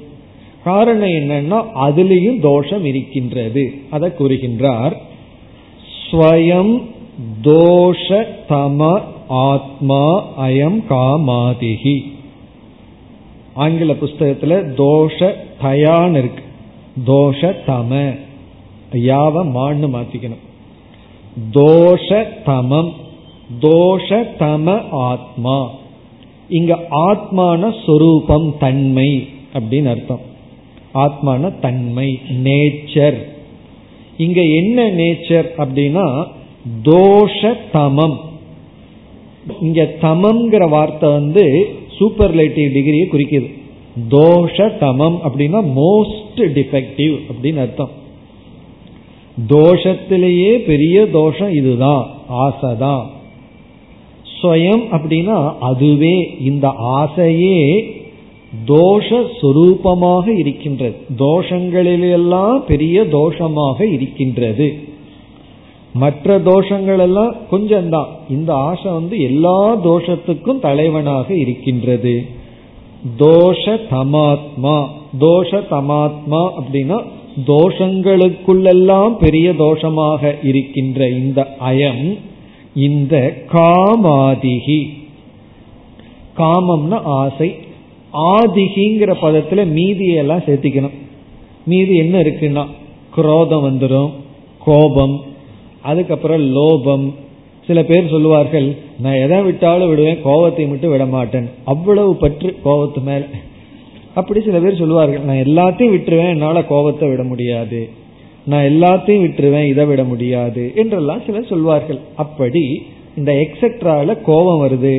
[0.64, 3.74] காரணம் என்னன்னா அதுலேயும் தோஷம் இருக்கின்றது.
[3.90, 4.96] அதை கூறுகின்றார்
[6.10, 6.82] ஸ்வயம்
[7.42, 12.04] தோஷ தம ஆத்மா அயம் காமாதிகி
[13.58, 16.44] ஆங்கில புஸ்தகத்துல தோஷ தயான்னு இருக்கு.
[17.06, 18.18] தோஷ தம.
[18.92, 20.44] யாவ மான்னு மாத்திக்கணும்.
[21.52, 22.92] தோஷ தமம்.
[23.60, 25.70] தோஷ தம ஆத்மா.
[26.48, 30.20] இங்க ஆத்மான சொரூபம் தன்மை அப்படின்னு அர்த்தம்.
[30.94, 33.18] ஆத்மான தன்மை நேச்சர்
[34.16, 36.26] இங்க என்ன நேச்சர் அப்படின்னா
[36.82, 38.16] தோஷ தமம்.
[39.60, 43.52] இங்க தமம்ங்கிற வார்த்தை வந்து சூப்பர்லைட்டிவ் டிகிரியை குறிக்கிது.
[44.10, 47.90] தோஷ தமம் அப்படின்னா மோஸ்ட் டிஃபெக்டிவ் அப்படின்னு அர்த்தம்.
[49.48, 53.04] தோஷத்திலேயே பெரிய தோஷம் இதுதான் ஆசைதான்.
[54.42, 57.84] ஸ்வயம் அப்படின்னா அதுவே இந்த ஆசையே
[58.66, 60.96] தோஷ சுரூபமாக இருக்கின்றது.
[61.18, 64.87] தோஷங்களிலெல்லாம் பெரிய தோஷமாக இருக்கின்றது.
[65.92, 68.06] மற்ற தோஷங்கள் எல்லாம் கொஞ்சம்தான்.
[68.30, 72.26] இந்த ஆசை வந்து எல்லா தோஷத்துக்கும் தலைவனாக இருக்கின்றது.
[73.18, 74.86] தோஷ தமாத்மா
[75.20, 77.02] தோஷ தமாத்மா அப்படின்னா
[77.46, 82.18] தோஷங்களுக்குள்ளெல்லாம் பெரிய தோஷமாக இருக்கின்ற இந்த அயம்
[82.74, 84.86] இந்த காமாதிகி.
[86.36, 87.54] காமம்னா ஆசை.
[88.12, 90.94] ஆதிகிங்கிற பதத்துல மீதியெல்லாம் சேர்த்திக்கணும்.
[91.66, 92.66] மீதி என்ன இருக்குன்னா
[93.10, 94.10] குரோதம் வந்துடும்
[94.64, 95.20] கோபம்
[95.90, 97.06] அதுக்கப்புறம் லோபம்.
[97.66, 98.66] சில பேர் சொல்லுவார்கள்
[99.00, 103.22] நான் எதை விட்டாலும் விடுவேன் கோபத்தை மட்டும் விட மாட்டேன் அவ்வளவு பற்று கோபத்து மேல.
[104.14, 107.80] அப்படி சில பேர் சொல்லுவார்கள் நான் எல்லாத்தையும் விட்டுருவேன் என்னால கோபத்தை விட முடியாது.
[108.44, 110.62] நான் எல்லாத்தையும் விட்டுருவேன் இதை விட முடியாது.
[110.74, 112.00] என்றெல்லாம் சிலர் சொல்வார்கள்.
[112.16, 112.64] அப்படி
[113.16, 114.94] இந்த எக்ஸெட்ரால கோபம் வருது.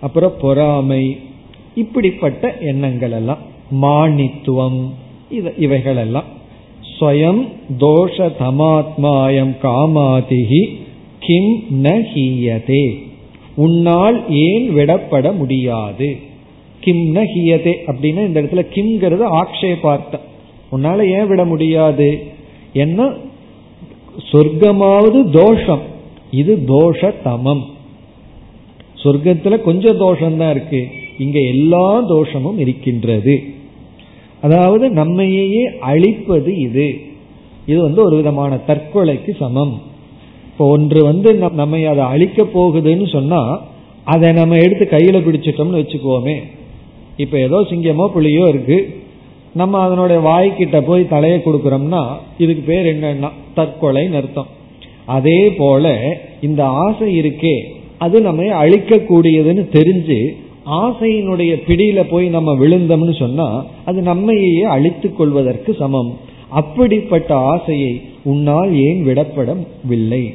[0.00, 1.04] அப்புறம் பொறாமை.
[1.74, 3.42] இப்படிப்பட்ட எண்ணங்கள் எல்லாம்
[3.82, 4.80] மானித்துவம்
[5.58, 6.28] இவைகள் எல்லாம்.
[7.00, 10.76] ஸ்வயம் தோஷ தமாத்மாயம் காமாதிகி
[11.18, 13.06] கிம் ந ஹீயதே
[13.54, 16.16] உன்னால் ஏன் விடப்பட முடியாது?
[16.80, 20.26] கிம் ந ஹீயதே அப்படின்னா இந்த இடத்துல கிம்ங்கிறது ஆக்ஷேபார்த்தம்.
[20.72, 22.26] உன்னால ஏன் விட முடியாது?
[22.72, 23.12] என்ன?
[24.32, 25.82] சொர்க்கமாவது தோஷம்.
[26.30, 27.62] இது தோஷ தமம்
[29.02, 30.86] சொர்க்கத்துல கொஞ்சம் தோஷம்தான் இருக்கு.
[31.18, 33.44] இங்க எல்லா தோஷமும் இருக்கின்றது.
[34.44, 36.88] அதாவது நம்மையே அழிப்பது இது.
[37.70, 39.74] இது வந்து ஒரு விதமான தற்கொலைக்கு சமம்.
[40.50, 43.40] இப்போ ஒன்று வந்து நம்ம அதை அழிக்க போகுதுன்னு சொன்னா
[44.14, 46.36] அதை நம்ம எடுத்து கையில பிடிச்சிட்டோம்னு வச்சுக்கோமே
[47.22, 48.78] இப்ப ஏதோ சிங்கமோ புளியோ இருக்கு.
[49.60, 52.02] நம்ம அதனுடைய வாய்க்கிட்ட போய் தலையை கொடுக்கறோம்னா
[52.42, 54.50] இதுக்கு பேர் என்னன்னா தற்கொலைன்னு அர்த்தம்.
[55.16, 55.92] அதே போல
[56.46, 57.56] இந்த ஆசை இருக்கே
[58.04, 60.18] அது நம்ம அழிக்கக்கூடியதுன்னு தெரிஞ்சு
[60.70, 66.18] ஆசையினுடைய பிடியில போய் நம்ம விழுந்தோம்னு சொன்னா அது நம்மையே அழித்துக் கொள்வதற்கு சமம்.
[66.48, 70.34] அப்படிப்பட்ட ஆசையை உன்னால் ஏன் விடப்படவில்லை?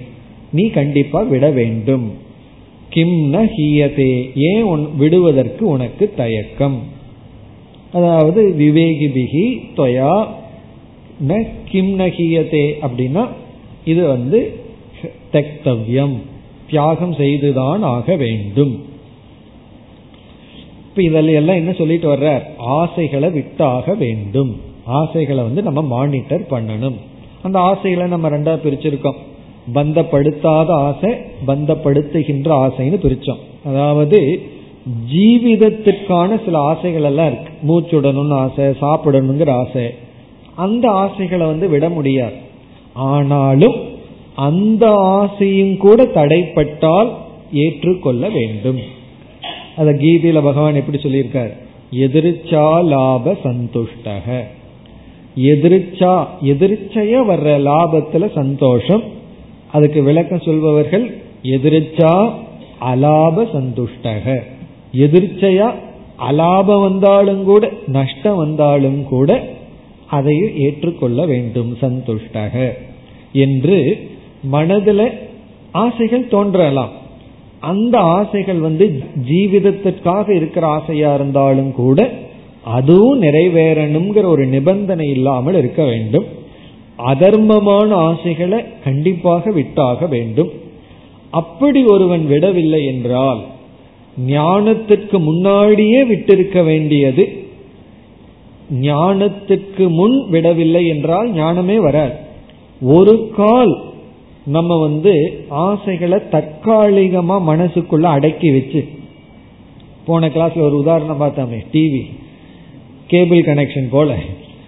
[0.52, 2.12] நீ கண்டிப்பா விட வேண்டும்.
[2.90, 6.80] கிம் ந ஹீயதே ஏன் விடுவதற்கு உனக்கு தயக்கம்?
[7.94, 9.46] அதாவது விவேகி பிகி
[9.78, 10.26] தொயா
[11.28, 13.28] ந கிம் ந ஹீயதே அப்படின்னா
[13.86, 14.54] இது வந்து
[15.32, 16.16] தெக்தவ்யம்.
[16.70, 18.92] தியாகம் செய்துதான் ஆக வேண்டும்.
[20.96, 22.42] இப்ப இதில் எல்லாம் என்ன சொல்லிட்டு வர்றார்?
[22.58, 24.62] ஆசைகளை விட்டாக வேண்டும்.
[24.86, 26.96] ஆசைகளை வந்து நம்ம மானிட்டர் பண்ணணும்.
[27.42, 29.16] அந்த ஆசைகளை நம்ம ரெண்டா பிரிச்சிருக்கோம்.
[29.74, 31.12] பந்தப்படுத்தாத ஆசை
[31.48, 33.68] பந்தப்படுத்துகின்ற ஆசைன்னு பிரிச்சோம்.
[33.68, 34.42] அதாவது
[35.14, 37.52] ஜீவிதத்திற்கான சில ஆசைகள் எல்லாம் இருக்கு.
[37.68, 39.90] மூச்சுடணும்னு ஆசை சாப்பிடணுங்கிற ஆசை.
[40.56, 42.36] அந்த ஆசைகளை வந்து விட முடியாது.
[42.94, 43.76] ஆனாலும்
[44.36, 47.10] அந்த ஆசையும் கூட தடைப்பட்டால்
[47.52, 49.02] ஏற்றுக்கொள்ள வேண்டும்.
[49.78, 51.52] அத கீதையில பகவான் எப்படி சொல்லியிருக்கார்?
[51.92, 54.44] எதிர்ச்சா லாப சந்துஷ்டக.
[55.38, 59.04] எதிர்ச்சா எதிர்ச்சைய வர்ற லாபத்துல சந்தோஷம்.
[59.72, 62.32] அதுக்கு விளக்கம் சொல்பவர்கள் எதிர்ச்சா
[62.82, 64.40] அலாப சந்துஷ்டக.
[64.96, 65.74] எதிர்ச்சையா
[66.32, 69.48] அலாபம் வந்தாலும் கூட நஷ்டம் வந்தாலும் கூட
[70.08, 72.72] அதை ஏற்றுக்கொள்ள வேண்டும் சந்துஷ்டக.
[73.34, 74.10] என்று
[74.44, 75.12] மனதில்
[75.72, 77.02] ஆசைகள் தோன்றலாம்.
[77.64, 78.86] அந்த ஆசைகள் வந்து
[79.30, 82.00] ஜீவிதத்திற்காக இருக்கிற ஆசையா இருந்தாலும் கூட
[82.78, 86.28] அதுவும் நிறைவேறணுங்கிற ஒரு நிபந்தனை இல்லாமல் இருக்க வேண்டும்.
[86.98, 90.52] அதர்மமான ஆசைகளை கண்டிப்பாக விட்டாக வேண்டும்.
[91.32, 93.42] அப்படி ஒருவன் விடவில்லை என்றால்
[94.28, 97.24] ஞானத்திற்கு முன்னாடியே விட்டிருக்க வேண்டியது.
[98.82, 102.16] ஞானத்துக்கு முன் விடவில்லை என்றால் ஞானமே வராது.
[102.98, 103.74] ஒரு கால்
[104.56, 105.14] நம்ம வந்து
[105.50, 108.82] ஆசைகளை தற்காலிகமா மனசுக்குள்ள அடக்கி வச்சு
[110.06, 112.02] போன கிளாஸ்ல ஒரு உதாரணம் பார்த்தோமே டிவி
[113.08, 114.10] கேபிள் கனெக்ஷன் போல.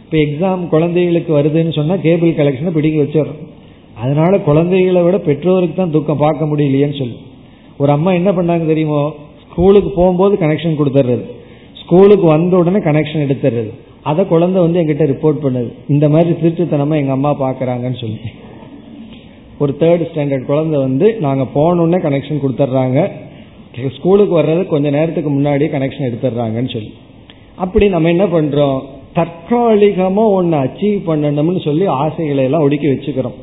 [0.03, 3.41] இப்ப எக்ஸாம் குழந்தைகளுக்கு வருதுன்னு சொன்னா கேபிள் கனெக்ஷனை பிடிக்க வச்சிடறோம்.
[4.03, 7.17] அதனால குழந்தைகளை விட பெற்றோருக்கு தான் துக்கம் பார்க்க முடியலையேன்னு சொல்லி.
[7.77, 9.01] ஒரு அம்மா என்ன பண்ணாங்க தெரியுமோ
[9.43, 11.25] ஸ்கூலுக்கு போகும்போது கனெக்ஷன் கொடுத்துறது
[11.81, 15.69] ஸ்கூலுக்கு வந்த உடனே கனெக்ஷன் எடுத்துறது அதை குழந்தை வந்து எங்கிட்ட ரிப்போர்ட் பண்ணுது.
[15.87, 18.19] இந்த மாதிரி திருட்டுத்தனமா எங்க அம்மா பாக்குறாங்கன்னு சொல்லி.
[19.59, 23.09] ஒரு தேர்ட் ஸ்டாண்டர்ட் குழந்தை வந்து நாங்கள் போனோடனே கனெக்ஷன் கொடுத்துட்றாங்க
[23.95, 26.93] ஸ்கூலுக்கு வர்றது கொஞ்ச நேரத்துக்கு முன்னாடி கனெக்ஷன் எடுத்துடுறாங்கன்னு சொல்லி.
[27.55, 28.81] அப்படி நம்ம என்ன பண்றோம்?
[29.15, 33.35] தற்காலிகமா ஒன்னு அச்சீவ் பண்ணணும்னு சொல்லி ஆசைகளை எல்லாம் ஒடுக்கி வச்சுக்கிறோம்.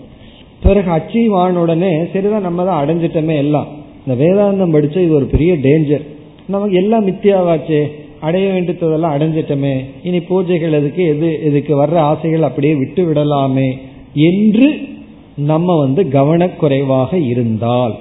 [0.63, 3.67] பிறகு அச்சீவ் ஆன உடனே சரிதான் நம்ம தான் அடைஞ்சிட்டோமே எல்லாம்.
[4.07, 6.05] இந்த வேதாந்தம் படிச்ச இது ஒரு பெரிய டேஞ்சர்
[6.47, 7.91] நமக்கு எல்லாம் மித்தியாவாச்சு.
[8.21, 9.85] அடைய வேண்டியதெல்லாம் அடைஞ்சிட்டமே.
[10.03, 13.71] இனி பூஜைகள் எதுக்கு எது இதுக்கு வர்ற ஆசைகள் அப்படியே விட்டு விடலாமே
[14.15, 14.91] என்று
[15.37, 17.95] நம்ம வந்து கவனக்குறைவாக இருந்தால்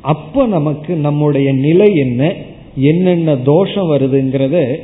[0.00, 2.34] அப்ப நமக்கு நம்முடைய நிலை என்ன
[2.76, 4.78] என்னென்ன தோஷம் வருதுங்கிறத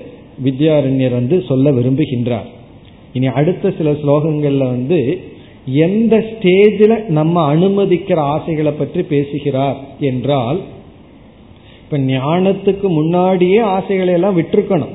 [0.45, 2.49] வித்யாரண்யர் வந்து சொல்ல விரும்புகின்றார்.
[3.13, 5.21] இனி அடுத்த சில ஸ்லோகங்கள்ல வந்து
[5.65, 10.61] எந்த ஸ்டேஜில் நம்ம அனுமதிக்கிற ஆசைகளை பற்றி பேசுகிறார் என்றால்
[11.83, 14.95] இப்ப ஞானத்துக்கு முன்னாடியே ஆசைகளை எல்லாம் விட்டுருக்கணும்.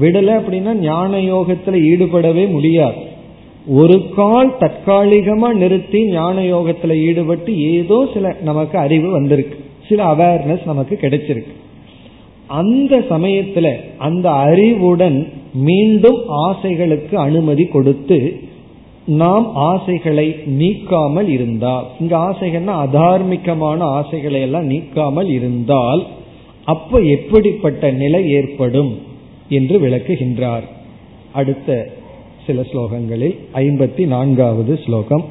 [0.00, 3.07] விடலை அப்படின்னா ஞான யோகத்துல ஈடுபடவே முடியாது.
[3.68, 9.56] ஒரு கால் தற்காலிகமா நிறுத்தி ஞான யோகத்துல ஈடுபட்டு ஏதோ சில நமக்கு அறிவு வந்திருக்கு.
[9.88, 11.54] சில அவேர்னஸ் நமக்கு கிடைச்சிருக்கு.
[12.46, 18.40] அந்த சமயத்துல அந்த அறிவுடன் மீண்டும் ஆசைகளுக்கு அனுமதி கொடுத்து
[19.06, 26.06] நாம் ஆசைகளை நீக்காமல் இருந்தால் இங்க ஆசைகள்னா அதார்மிகமான ஆசைகளை எல்லாம் நீக்காமல் இருந்தால்
[26.64, 28.98] அப்ப எப்படிப்பட்ட நிலை ஏற்படும்
[29.48, 30.66] என்று விளக்குகின்றார்.
[31.32, 31.96] அடுத்த
[32.47, 35.25] சில ஸ்லோகங்களில் ஐம்பத்தி நான்காவது ஸ்லோகம்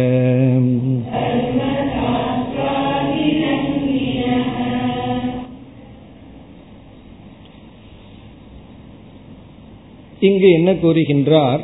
[10.21, 11.63] இங்கு என்ன கூறுகின்றார்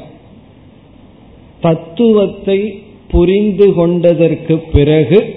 [1.60, 2.58] தத்துவத்தை
[3.11, 5.35] புரிந்து கொண்டதற்கு பிறகு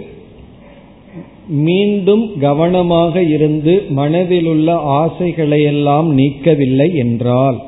[1.49, 7.61] மீண்டும் கவனமாக இருந்து மனதிலுள்ள ஆசைகளையெல்லாம் நீக்கவில்லை என்றால்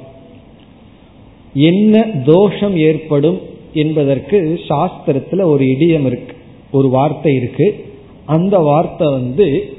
[1.54, 3.40] என்ன தோஷம் ஏற்படும்
[3.72, 6.34] என்பதற்கு சாஸ்திரத்துல ஒரு இடியம் இருக்கு
[6.70, 7.84] ஒரு வார்த்தை இருக்கு.
[8.26, 9.74] அந்த வார்த்தை வந்து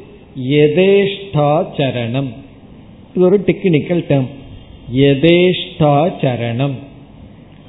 [0.49, 2.29] எதேஷ்டாச்சரணம்
[3.15, 4.29] இது ஒரு டெக்னிக்கல் டேர்ம்
[4.91, 6.73] எதேஷ்டாச்சரணம்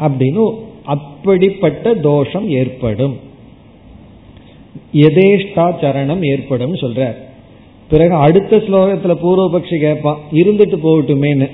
[0.00, 0.44] அப்படின்னு
[0.84, 3.16] அப்படிப்பட்ட தோஷம் ஏற்படும்.
[4.94, 7.14] எதேஷ்டாச்சரணம் ஏற்படும் சொல்றார்.
[7.88, 11.50] பிறகு அடுத்த ஸ்லோகத்துல பூர்வபக்ஷி கேட்பான் இருந்துட்டு போகட்டுமேனு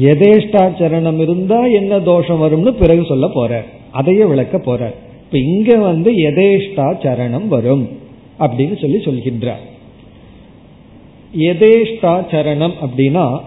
[0.00, 3.64] எதேஷ்டாச்சரணம் இருந்தா என்ன தோஷம் வரும்னு பிறகு சொல்ல போறார்.
[3.92, 4.94] அதையே விளக்க போறார்.
[5.24, 7.88] இப்ப இங்க வந்து எதேஷ்டாச்சரணம் வரும்
[8.38, 9.64] அப்படின்னு சொல்லி சொல்கின்றார்.
[11.38, 13.38] எதேஷ்டாச்சரணம் அப்படின்னா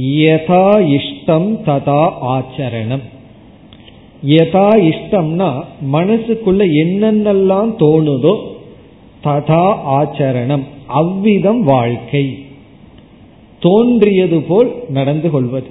[0.00, 3.02] யதா இஷ்டம் ததா ஆச்சரணம்.
[4.26, 8.34] யதா இஷ்டம்னா மனசுக்குள்ள என்னென்னலாம் தோணுதோ
[9.24, 12.38] ததா ஆச்சரணம் அவ்விதம் வாழ்க்கை.
[13.60, 15.66] தோன்றியது போல் நடந்து கொள்வது.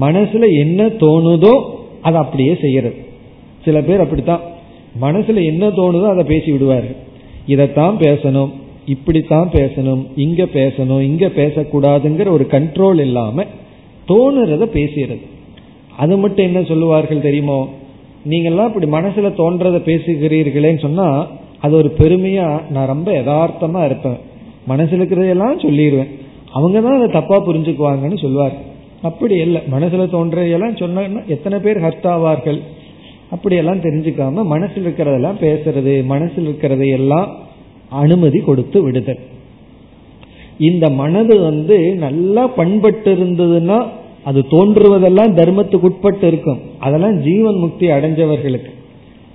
[0.00, 1.52] மனசுல என்ன தோணுதோ
[2.02, 2.96] அதை அப்படியே செய்யறது.
[3.64, 4.40] சில பேர் அப்படித்தான்.
[5.00, 6.96] மனசுல என்ன தோணுதோ அதை பேசி விடுவாரு
[7.46, 8.50] இதைத்தான் பேசணும்
[8.86, 13.44] இப்படித்தான் பேசணும் இங்க பேசணும் இங்க பேசக்கூடாதுங்கிற ஒரு கண்ட்ரோல் இல்லாம
[14.08, 15.20] தோணுறத பேசுறது.
[15.96, 17.68] அது மட்டும் என்ன சொல்லுவார்கள் தெரியுமோ?
[18.30, 21.26] நீங்கெல்லாம் இப்படி மனசுல தோன்றத பேசுகிறீர்களேன்னு சொன்னா
[21.60, 24.18] அது ஒரு பெருமையா நான் ரொம்ப யதார்த்தமா இருப்பேன்.
[24.68, 26.10] மனசுல இருக்கிறதையெல்லாம் சொல்லிடுவேன்
[26.50, 28.52] அவங்க தான் அதை தப்பா புரிஞ்சுக்குவாங்கன்னு சொல்லுவார்
[29.02, 29.60] அப்படி இல்லை.
[29.70, 32.60] மனசுல தோன்றதையெல்லாம் சொன்னா எத்தனை பேர் ஹர்ட் ஆவார்கள்?
[33.30, 37.28] அப்படியெல்லாம் தெரிஞ்சுக்காம மனசில் இருக்கிறதெல்லாம் பேசுறது மனசில் இருக்கிறதையெல்லாம்
[37.88, 39.18] அனுமதி கொடுத்து விடுதல்.
[40.58, 43.78] இந்த மனது வந்து நல்லா பண்பட்டு இருந்ததுன்னா
[44.24, 46.60] அது தோன்றுவதெல்லாம் தர்மத்துக்கு உட்பட்டு இருக்கும்.
[46.78, 48.72] அதெல்லாம் ஜீவன் முக்தி அடைஞ்சவர்களுக்கு.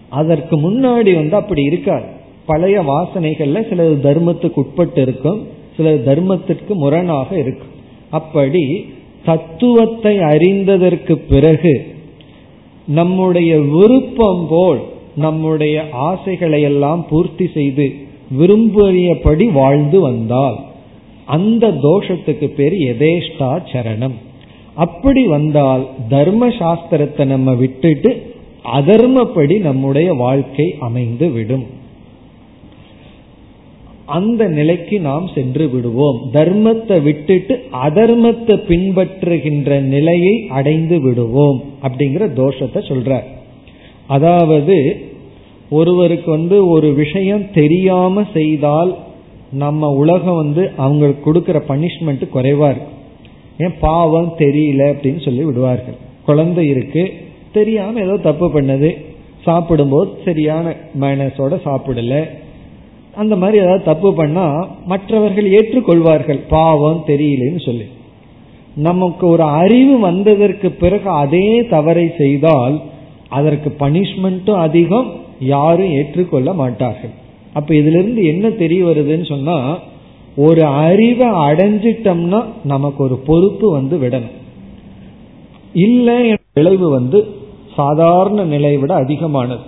[0.09, 2.05] அதற்கு முன்னாடி வந்து அப்படி இருக்காது.
[2.45, 5.47] பழைய வாசனைகள்ல சிலது தர்மத்துக்கு உட்பட்டு இருக்கும்.
[5.77, 7.75] சிலது தர்மத்திற்கு முரணாக இருக்கும்.
[8.09, 8.89] அப்படி
[9.25, 11.95] தத்துவத்தை அறிந்ததற்கு பிறகு
[12.87, 14.79] நம்முடைய விருப்பம் போல்
[15.15, 17.93] நம்முடைய ஆசைகளை எல்லாம் பூர்த்தி செய்து
[18.39, 20.57] விரும்பியபடி வாழ்ந்து வந்தால்
[21.25, 24.13] அந்த தோஷத்துக்கு பேர் எதேஷ்டா சரணம்.
[24.77, 28.11] அப்படி வந்தால் தர்ம சாஸ்திரத்தை நம்ம விட்டுட்டு
[28.79, 31.65] அதர்மப்படி நம்முடைய வாழ்க்கை அமைந்து விடும்.
[34.17, 36.19] அந்த நிலைக்கு நாம் சென்று விடுவோம்.
[36.33, 37.55] தர்மத்தை விட்டுட்டு
[37.87, 43.19] அதர்மத்தை பின்பற்றுகின்ற நிலையை அடைந்து விடுவோம் அப்படிங்கிற தோஷத்தை சொல்ற.
[44.07, 44.77] அதாவது
[45.69, 48.91] ஒருவருக்கு வந்து ஒரு விஷயம் தெரியாம செய்தால்
[49.63, 52.95] நம்ம உலகம் வந்து அவங்களுக்கு கொடுக்கிற பனிஷ்மெண்ட் குறைவா இருக்கு.
[53.57, 55.97] ஏன் பாவம் தெரியல அப்படின்னு சொல்லி விடுவார்கள்.
[56.25, 57.13] குழந்தை இருக்கு
[57.53, 58.89] தெரியாம ஏதோ தப்பு பண்ணது
[59.43, 62.15] சாப்பிடும்போது சரியான மேனஸோட சாப்பிடல.
[63.15, 66.39] அந்த மாதிரி ஏதாவது தப்பு பண்ணா மற்றவர்கள் ஏற்றுக்கொள்வார்கள்.
[66.49, 67.85] பாவம் தெரியலன்னு சொல்லி.
[68.75, 72.81] நமக்கு ஒரு அறிவு வந்ததற்கு பிறகு அதே தவறை செய்தால்
[73.29, 75.07] அதற்கு பனிஷ்மெண்ட்டும் அதிகம்
[75.39, 77.09] யாரும் ஏற்றுக்கொள்ள மாட்டார்கள்.
[77.53, 79.57] அப்ப இதுல இருந்து என்ன தெரிய வருதுன்னு சொன்னா
[80.37, 84.35] ஒரு அறிவை அடைஞ்சிட்டோம்னா நமக்கு ஒரு பொறுப்பு வந்து விடணும்.
[85.73, 87.27] இல்லை விளைவு வந்து
[87.75, 89.61] சாதாரண நிலை விட அதிகமானது.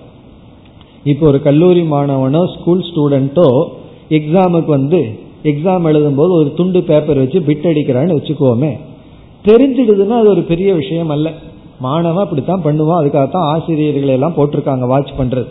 [1.04, 3.68] இப்போ ஒரு கல்லூரி மாணவனோ ஸ்கூல் ஸ்டூடெண்ட்டோ
[4.10, 5.00] எக்ஸாமுக்கு வந்து
[5.44, 8.72] எக்ஸாம் எழுதும்போது ஒரு துண்டு பேப்பர் வச்சு பிட் அடிக்கிறான்னு வச்சுக்கோமே.
[9.44, 11.32] தெரிஞ்சிடுதுன்னா அது ஒரு பெரிய விஷயம் அல்ல.
[11.80, 13.02] மாணவன் அப்படித்தான் பண்ணுவான்.
[13.02, 15.48] அதுக்காகத்தான் ஆசிரியர்களை எல்லாம் போட்டிருக்காங்க வாட்ச் பண்றது.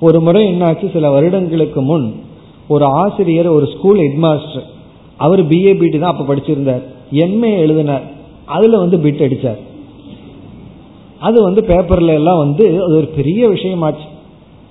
[0.00, 2.28] ஒரு முறை என்னாச்சு சில வருடங்களுக்கு முன்
[2.74, 4.68] ஒரு ஆசிரியர் ஒரு ஸ்கூல் ஹெட்மாஸ்டர்
[5.24, 6.84] அவர் பிஏ பிடி தான் அப்போ படிச்சிருந்தார்.
[7.24, 8.04] எம்ஏ எழுதினார்.
[8.56, 9.60] அதில் வந்து பிட் அடித்தார்
[11.26, 14.06] அது வந்து பேப்பர்ல எல்லாம் வந்து அது ஒரு பெரிய விஷயமாச்சு.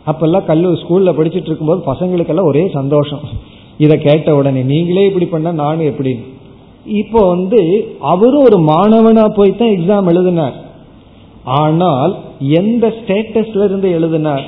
[0.09, 3.23] அப்பெல்லாம் கல்லூரி ஸ்கூல்ல படிச்சுட்டு இருக்கும்போது பசங்களுக்கெல்லாம் ஒரே சந்தோஷம்.
[3.83, 6.25] இதை கேட்ட உடனே நீங்களே இப்படி பண்ண நானும் எப்படின்னு?
[7.01, 7.59] இப்போ வந்து
[8.11, 10.55] அவரும் ஒரு மாணவனா போய் தான் எக்ஸாம் எழுதினார்.
[11.61, 12.13] ஆனால்
[12.61, 14.45] எந்த ஸ்டேட்டஸ்ல இருந்து எழுதினார்?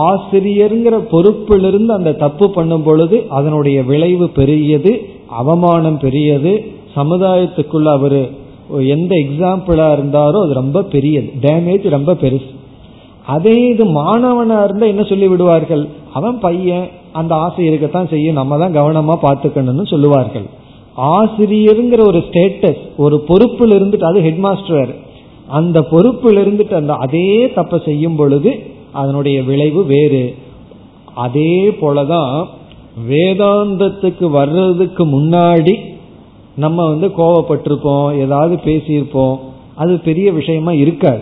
[0.00, 4.92] ஆசிரியருங்கிற பொறுப்பிலிருந்து அந்த தப்பு பண்ணும் பொழுது அதனுடைய விளைவு பெரியது
[5.40, 6.52] அவமானம் பெரியது
[6.96, 8.20] சமுதாயத்துக்குள்ள அவர்
[8.94, 12.50] எந்த எக்ஸாம்பிளா இருந்தாரோ அது ரொம்ப பெரியது டேமேஜ் ரொம்ப பெருசு.
[13.34, 15.84] அதே இது மாணவனா இருந்தா என்ன சொல்லி விடுவார்கள்?
[16.18, 16.86] அவன் பையன்
[17.20, 20.46] அந்த ஆசை இருக்கத்தான் செய்யும் நம்ம தான் கவனமா பார்த்துக்கணும்னு சொல்லுவார்கள்.
[21.14, 24.90] ஆசிரியருங்கிற ஒரு ஸ்டேட்டஸ் ஒரு பொறுப்பில் இருந்துட்டு அது ஹெட் மாஸ்டர்
[25.58, 28.50] அந்த பொறுப்பில் இருந்துட்டு அந்த அதே தப்பை செய்யும் பொழுது
[28.92, 30.34] அதனுடைய விளைவு வேறு.
[31.14, 32.46] அதே போலதான்
[33.08, 35.78] வேதாந்தத்துக்கு வர்றதுக்கு முன்னாடி
[36.56, 39.38] நம்ம வந்து கோவப்பட்டிருப்போம் ஏதாவது பேசியிருப்போம்.
[39.74, 41.20] அது பெரிய விஷயமா இருக்காது.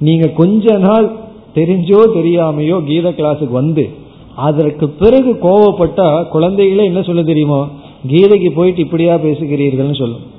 [0.00, 1.12] நீங்க கொஞ்ச நாள்
[1.54, 3.90] தெரிஞ்சோ தெரியாமையோ கீத கிளாஸுக்கு வந்து
[4.34, 7.68] அதற்கு பிறகு கோவப்பட்டா குழந்தைகளே என்ன சொல்ல தெரியுமோ?
[8.08, 10.34] கீதைக்கு போயிட்டு இப்படியா பேசுகிறீர்கள்னு சொல்லும்.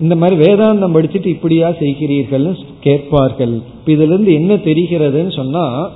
[0.00, 3.60] இந்த மாதிரி வேதாந்தம் படிச்சுட்டு இப்படியா செய்கிறீர்கள்னு கேட்பார்கள்.
[3.86, 5.90] இதுல இருந்து என்ன தெரிகிறதுன்னு சொன்னா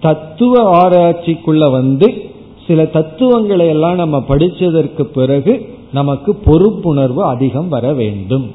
[0.00, 2.24] தத்துவ ஆராய்ச்சிக்குள்ள வந்து
[2.66, 8.46] சில தத்துவங்களை எல்லாம் நம்ம படிச்சதற்கு பிறகு நமக்கு பொறுப்புணர்வு அதிகம் வர வேண்டும்.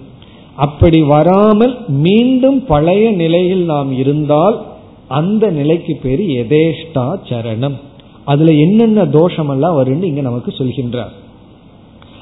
[0.56, 4.65] அப்படி வராமல் மீண்டும் பழைய நிலையில் நாம் இருந்தால்
[5.08, 7.77] அந்த நிலைக்கு பேர் எதேஷ்டா சரணம்.
[8.25, 11.13] அதுல என்னென்ன தோஷம் எல்லாம் வரும்னு இங்க நமக்கு சொல்கின்றார்.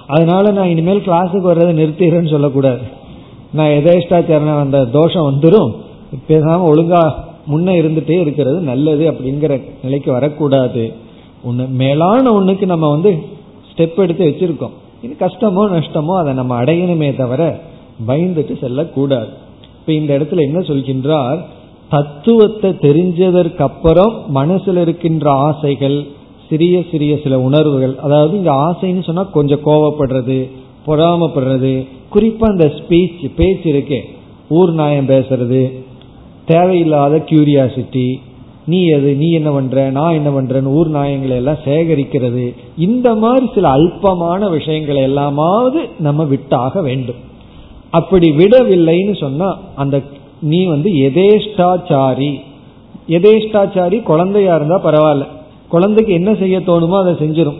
[0.10, 2.84] அதனால நான் இனிமேல் கிளாஸுக்கு வர்றதை நிறுத்திடுறேன்னு சொல்லக்கூடாது.
[3.54, 5.70] நான் எதேஷ்டாச்சரணம் அந்த தோஷம் வந்துடும்
[6.30, 7.02] பேசாம ஒழுங்கா
[7.52, 10.84] முன்ன இருந்துட்டே இருக்கிறது நல்லது அப்படிங்கிற நிலைக்கு வரக்கூடாது.
[11.44, 13.12] ஒன்று மேலான ஒன்றுக்கு நம்ம வந்து
[13.70, 14.76] ஸ்டெப் எடுத்து வச்சிருக்கோம்.
[15.02, 17.44] இது கஷ்டமோ நஷ்டமோ அதை நம்ம அடையணுமே தவிர
[18.08, 19.32] பயந்துட்டு செல்லக்கூடாது.
[19.80, 21.40] இப்ப இந்த இடத்துல என்ன சொல்கின்றார்?
[21.90, 25.98] தத்துவத்தை தெரிஞ்சதற்கு அப்புறம் மனசில் இருக்கின்ற ஆசைகள்
[26.50, 27.96] சிறிய சிறிய சில உணர்வுகள்.
[27.98, 30.50] அதாவது இங்க ஆசைன்னு சொன்னா கொஞ்சம் கோவப்படுறது
[30.88, 31.88] பொறாமப்படுறது.
[32.14, 34.00] குறிப்பா அந்த ஸ்பீச் பேச்சு இருக்கே.
[34.50, 35.62] ஊர் நாயம் பேசுறது
[36.46, 38.08] தேவையில்லாத கியூரியாசிட்டி
[38.66, 42.56] நீ எது நீ என்ன பண்ற நான் என்ன பண்றேன்னு ஊர் நாயங்களை எல்லாம் சேகரிக்கிறது.
[42.78, 47.20] இந்த மாதிரி சில அல்பமான விஷயங்களை எல்லாமாவது நம்ம விட்டாக வேண்டும்.
[47.90, 50.02] அப்படி விடவில்லைன்னு சொன்னா அந்த
[50.42, 52.32] நீ வந்து எதேஷ்டாச்சாரி
[53.08, 55.26] எதேஷ்டாச்சாரி குழந்தையா இருந்தா பரவாயில்ல.
[55.70, 57.60] குழந்தைக்கு என்ன செய்ய தோணுமோ அதை செஞ்சிடும்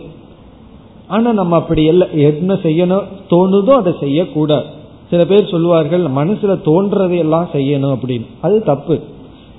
[1.06, 4.66] ஆனா நம்ம அப்படி எல்லாம் என்ன செய்யணும் தோணுதோ அதை செய்யக்கூடாது.
[5.10, 8.26] சில பேர் சொல்லுவார்கள் மனசுல தோன்றதை எல்லாம் செய்யணும் அப்படின்னு.
[8.40, 8.96] அது தப்பு.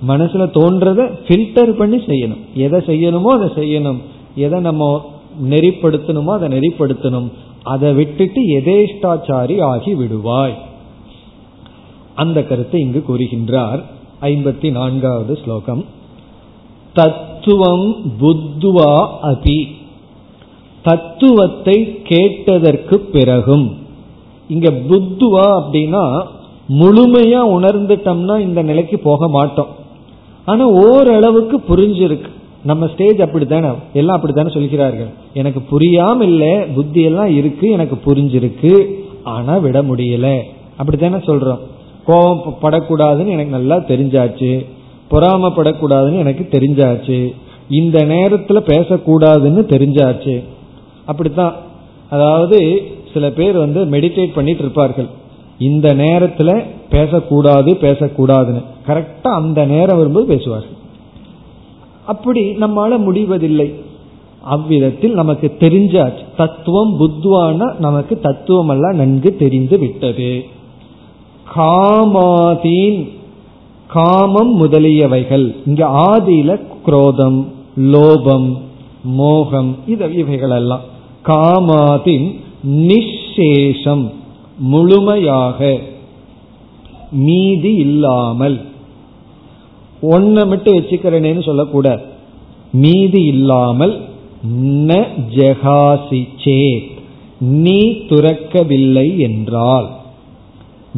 [0.07, 2.41] மனசுல தோன்றதை ஃபில்டர் பண்ணி செய்யணும்.
[2.55, 3.99] எதை செய்யணுமோ அதை செய்யணும்.
[4.35, 5.05] எதை நம்ம
[5.49, 7.29] நெறிப்படுத்தணுமோ அதை நெறிப்படுத்தணும்.
[7.63, 10.55] அதை விட்டுட்டு எதேஷ்டாச்சாரி ஆகி விடுவாய்.
[12.15, 13.81] அந்த கருத்தை இங்கு கூறுகின்றார்
[14.21, 15.85] ஐம்பத்தி நான்காவது ஸ்லோகம்.
[16.93, 19.67] தத்துவம் புத்துவா அபி
[20.81, 23.77] தத்துவத்தை கேட்டதற்கு பிறகும்.
[24.47, 26.25] இங்க புத்துவா அப்படின்னா
[26.69, 29.67] முழுமையா உணர்ந்துட்டோம்னா இந்த நிலைக்கு போக மாட்டோம்.
[30.45, 32.29] ஆனா ஓரளவுக்கு புரிஞ்சிருக்கு.
[32.63, 33.67] நம்ம ஸ்டேஜ் அப்படித்தானே?
[33.93, 35.07] எல்லாம் அப்படித்தானே சொல்கிறார்கள்.
[35.33, 38.93] எனக்கு புரியாம இல்ல புத்தி எல்லாம் இருக்கு எனக்கு புரிஞ்சிருக்கு.
[39.23, 40.41] ஆனா விட முடியல.
[40.77, 41.59] அப்படித்தானே சொல்றோம்.
[42.05, 44.65] கோபம் படக்கூடாதுன்னு எனக்கு நல்லா தெரிஞ்சாச்சு.
[45.11, 47.35] பொறாமப்படக்கூடாதுன்னு எனக்கு தெரிஞ்சாச்சு.
[47.69, 50.43] இந்த நேரத்துல பேசக்கூடாதுன்னு தெரிஞ்சாச்சு.
[51.05, 51.53] அப்படித்தான்.
[52.09, 52.81] அதாவது
[53.13, 55.07] சில பேர் வந்து மெடிடேட் பண்ணிட்டு இருப்பார்கள்.
[55.57, 58.63] இந்த நேரத்துல பேசக்கூடாது பேசக்கூடாதுன்னு.
[58.87, 60.79] கரெக்டா அந்த நேரம் வரும்போது பேசுவார்கள்.
[62.05, 63.73] அப்படி நம்மால முடிவதில்லை.
[64.41, 66.23] அவ்விதத்தில் நமக்கு தெரிஞ்சாச்சு.
[66.37, 70.43] தத்துவம் புத்வான நமக்கு தத்துவம் எல்லாம் நன்கு தெரிந்து விட்டது.
[71.55, 73.09] காமாதீன்
[73.93, 75.55] காமம் முதலியவைகள்.
[75.65, 78.57] இங்க ஆதியில குரோதம் லோபம்
[79.03, 80.83] மோகம் இது இவைகள் எல்லாம்
[81.25, 82.27] காமாதின்
[82.63, 84.11] நிஷேஷம்
[84.57, 85.77] முழுமையாக.
[87.11, 88.57] மீதி இல்லாமல்.
[90.01, 92.03] ஒன்ன மட்டும் வச்சுக்கிறேன்னு சொல்லக்கூடாது
[92.73, 93.95] மீதி இல்லாமல்
[94.87, 94.91] ந
[95.35, 96.91] ஜெகாசி சேத்.
[97.39, 97.79] நீ
[98.09, 99.87] துறக்கவில்லை என்றால்.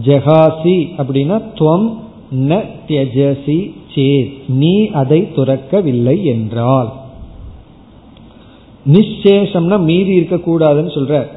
[0.05, 1.87] ஜெகாசி அப்படின்னா துவம்
[2.39, 4.33] ந தியஜசி சேத்.
[4.47, 6.93] நீ அதை துறக்கவில்லை என்றால்.
[8.91, 11.27] நிச்சேஷம்னா மீதி இருக்கக்கூடாதுன்னு சொல்ற.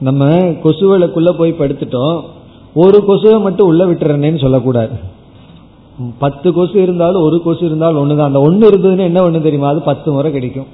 [0.00, 2.20] நம்ம கொசுவலுக்குள்ள போய் படுத்துட்டோம்.
[2.74, 5.16] ஒரு கொசுவை மட்டும் உள்ள விட்டுறனேன்னு சொல்லக்கூடாது.
[6.18, 8.32] பத்து கொசு இருந்தாலும் ஒரு கொசு இருந்தாலும் ஒண்ணுதான்.
[8.32, 9.68] அந்த ஒண்ணு இருந்ததுன்னா என்ன ஒண்ணு தெரியுமா?
[9.68, 10.66] அது பத்து முறை கிடைக்கும்.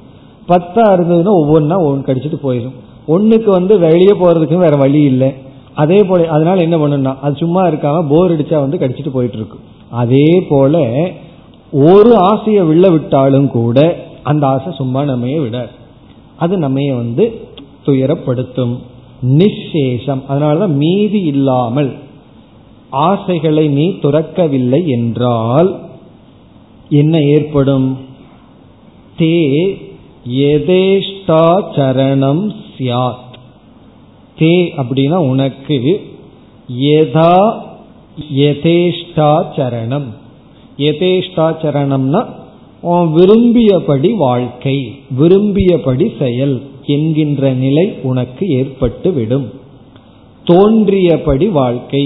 [0.49, 2.73] பத்தா இருந்ததுன்னா ஒவ்வொன்றா ஒன்று கடிச்சிட்டு போயிடும்.
[3.09, 5.35] ஒண்ணுக்கு வந்து வெளியே போறதுக்கு வேற வழி இல்லை.
[5.75, 9.57] அதே போல அதனால என்ன பண்ணுன்னா அது சும்மா இருக்காம போர் அடிச்சா வந்து கடிச்சிட்டு போயிட்டு இருக்கு
[9.91, 11.07] அதே போல
[11.73, 15.71] ஒரு ஆசையை விழ விட்டாலும் கூட அந்த ஆசை சும்மா நம்மைய விட.
[16.37, 17.41] அது நம்மைய வந்து
[17.87, 18.77] துயரப்படுத்தும்.
[19.21, 21.97] நிசேஷம் அதனாலதான் மீதி இல்லாமல்
[22.91, 25.81] ஆசைகளை நீ துறக்கவில்லை என்றால்
[26.89, 27.99] என்ன ஏற்படும்?
[29.19, 29.77] தே
[30.31, 33.24] எதேஷ்டாச்சரணம் சியாத்
[34.39, 35.79] தே அப்படின்னா உனக்கு
[36.95, 37.35] எதா
[38.37, 40.09] யதேஷ்டாச்சரணம்.
[40.77, 42.23] யதேஷ்டாச்சரணம்னா
[43.17, 44.77] விரும்பியபடி வாழ்க்கை
[45.21, 46.57] விரும்பியபடி செயல்
[46.87, 49.47] என்கின்ற நிலை உனக்கு ஏற்பட்டுவிடும்.
[50.45, 52.05] தோன்றியபடி வாழ்க்கை.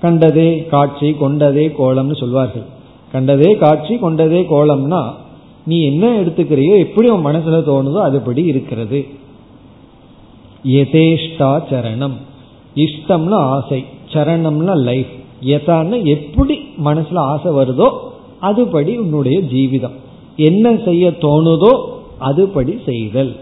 [0.00, 2.66] கண்டதே காட்சி கொண்டதே கோலம்னு சொல்வார்கள்.
[3.12, 5.02] கண்டதே காட்சி கொண்டதே கோலம்னா
[5.64, 9.06] நீ என்ன எடுத்துக்கிறியோ எப்படி உன் மனசுல தோணுதோ அதுபடி இருக்கிறது.
[10.74, 12.16] யதேஷ்டாச்சரணம்
[12.84, 13.80] இஷ்டம்னா ஆசை
[14.12, 15.12] சரணம்னா லைஃப்
[15.54, 16.54] எதான்னு எப்படி
[16.84, 17.88] மனசுல ஆசை வருதோ
[18.48, 19.96] அதுபடி உன்னுடைய ஜீவிதம்.
[20.48, 21.72] என்ன செய்ய தோணுதோ
[22.28, 23.32] அதுபடி செய்தல்.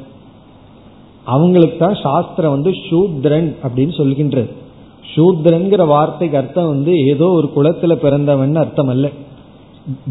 [1.24, 4.50] அவங்களுக்கு தான் சாஸ்திரம் வந்து சூத்ரன் அப்படின்னு சொல்கின்றது.
[5.12, 9.06] சூத்ரன்கிற வார்த்தைக்கு அர்த்தம் வந்து ஏதோ ஒரு குளத்துல பிறந்தவன் அர்த்தம் அல்ல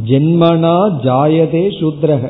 [0.09, 2.23] ஜென்மனா ஜாயதே சூத்ரக.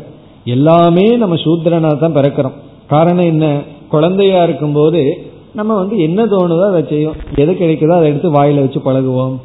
[0.55, 2.57] எல்லாமே நம்ம சூத்ரனா தான் பிறக்கிறோம்.
[2.87, 3.45] காரணம் என்ன?
[3.93, 5.01] குழந்தையா இருக்கும்போது
[5.53, 7.17] நம்ம வந்து என்ன தோணுதோ அதை செய்யும்.
[7.35, 9.37] எது கிடைக்குதோ அதை எடுத்து வாயில வச்சு பழகுவோம்.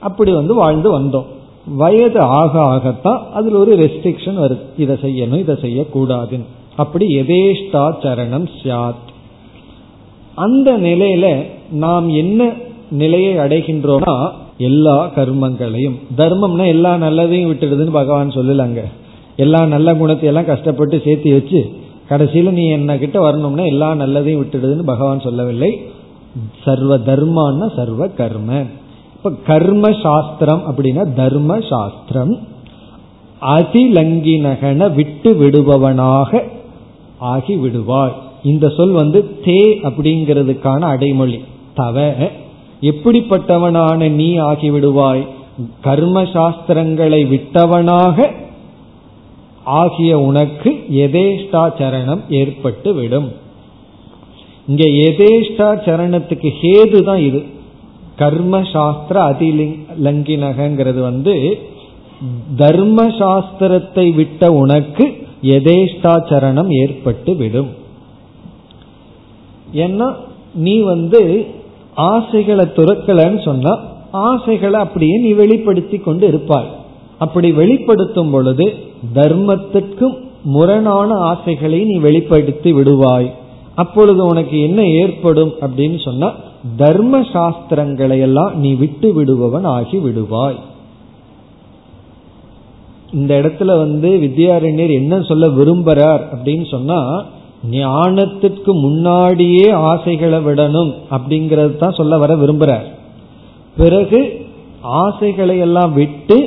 [0.00, 1.28] அப்படி வந்து வாழ்ந்து வந்தோம்.
[1.66, 4.64] வயது ஆக ஆகத்தான் அதில் ஒரு ரெஸ்ட்ரிக்ஷன் வருது.
[4.78, 6.46] இதை செய்யணும் இதை செய்யக்கூடாதுன்னு.
[6.76, 9.04] அப்படி எதேஷ்டாச்சரணம் சாத்.
[10.34, 12.52] அந்த நிலையில நாம் என்ன
[12.90, 14.14] நிலையை அடைகின்றோம்னா
[14.58, 15.98] எல்லா கர்மங்களையும்.
[16.16, 18.80] தர்மம்னா எல்லா நல்லதையும் விட்டுடுதுன்னு பகவான் சொல்லலங்க.
[19.36, 21.60] எல்லா நல்ல குணத்தையெல்லாம் கஷ்டப்பட்டு சேர்த்து வச்சு
[22.10, 25.80] கடைசியில நீ என்ன கிட்ட வரணும்னா எல்லா நல்லதையும் விட்டுடுதுன்னு பகவான் சொல்லவில்லை.
[26.64, 28.64] சர்வ தர்மான்னா சர்வ கர்ம.
[29.16, 32.38] இப்ப கர்ம சாஸ்திரம் அப்படின்னா தர்ம சாஸ்திரம்.
[33.42, 36.42] அதிலங்கினகன விட்டு விடுபவனாக
[37.18, 41.44] ஆகி விடுவாய் இந்த சொல் வந்து தே அப்படிங்கிறதுக்கான அடைமொழி.
[41.74, 42.12] தவ.
[42.80, 45.26] எப்படிப்பட்டவனான நீ ஆகிவிடுவாய்
[45.80, 48.30] கர்ம சாஸ்திரங்களை விட்டவனாக
[49.64, 53.28] ஆகிய உனக்கு எதேஷ்டா சரணம் ஏற்பட்டு விடும்
[54.66, 57.40] இங்க எதேஷ்டாச்சரணத்துக்கு ஹேது தான் இது.
[58.16, 61.34] கர்ம சாஸ்திர அதிலங்கினகிறது வந்து
[62.56, 65.04] தர்ம சாஸ்திரத்தை விட்ட உனக்கு
[65.42, 67.70] எதேஷ்டா சரணம் ஏற்பட்டு விடும்
[69.74, 70.16] ஏன்னா
[70.54, 71.46] நீ வந்து
[71.94, 73.72] ஆசைகளை துறக்கலன்னு சொன்னா
[74.12, 76.70] ஆசைகளை அப்படியே நீ வெளிப்படுத்தி கொண்டு இருப்பாய்.
[77.24, 78.66] அப்படி வெளிப்படுத்தும் பொழுது
[79.18, 80.16] தர்மத்திற்கும்
[80.54, 83.28] முரணான ஆசைகளை நீ வெளிப்படுத்தி விடுவாய்.
[83.82, 86.28] அப்பொழுது உனக்கு என்ன ஏற்படும் அப்படின்னு சொன்னா
[86.82, 90.58] தர்ம சாஸ்திரங்களை எல்லாம் நீ விட்டு விடுபவன் ஆகி விடுவாய்.
[93.18, 96.98] இந்த இடத்துல வந்து வித்யாரண்யர் என்ன சொல்ல விரும்புறார் அப்படின்னு சொன்னா
[97.70, 102.86] ஞானத்திற்கு முன்னாடியே ஆசைகளை விடணும் அப்படிங்கறது தான் சொல்ல வர விரும்புறார்.
[103.76, 104.20] பிறகு
[105.02, 106.38] ஆசைகளை எல்லாம் விட்டு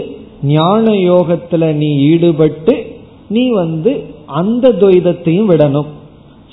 [0.51, 2.73] ஞான யோகத்துல நீ ஈடுபட்டு
[3.29, 3.91] நீ வந்து
[4.25, 5.89] அந்த துவைதத்தையும் விடணும்.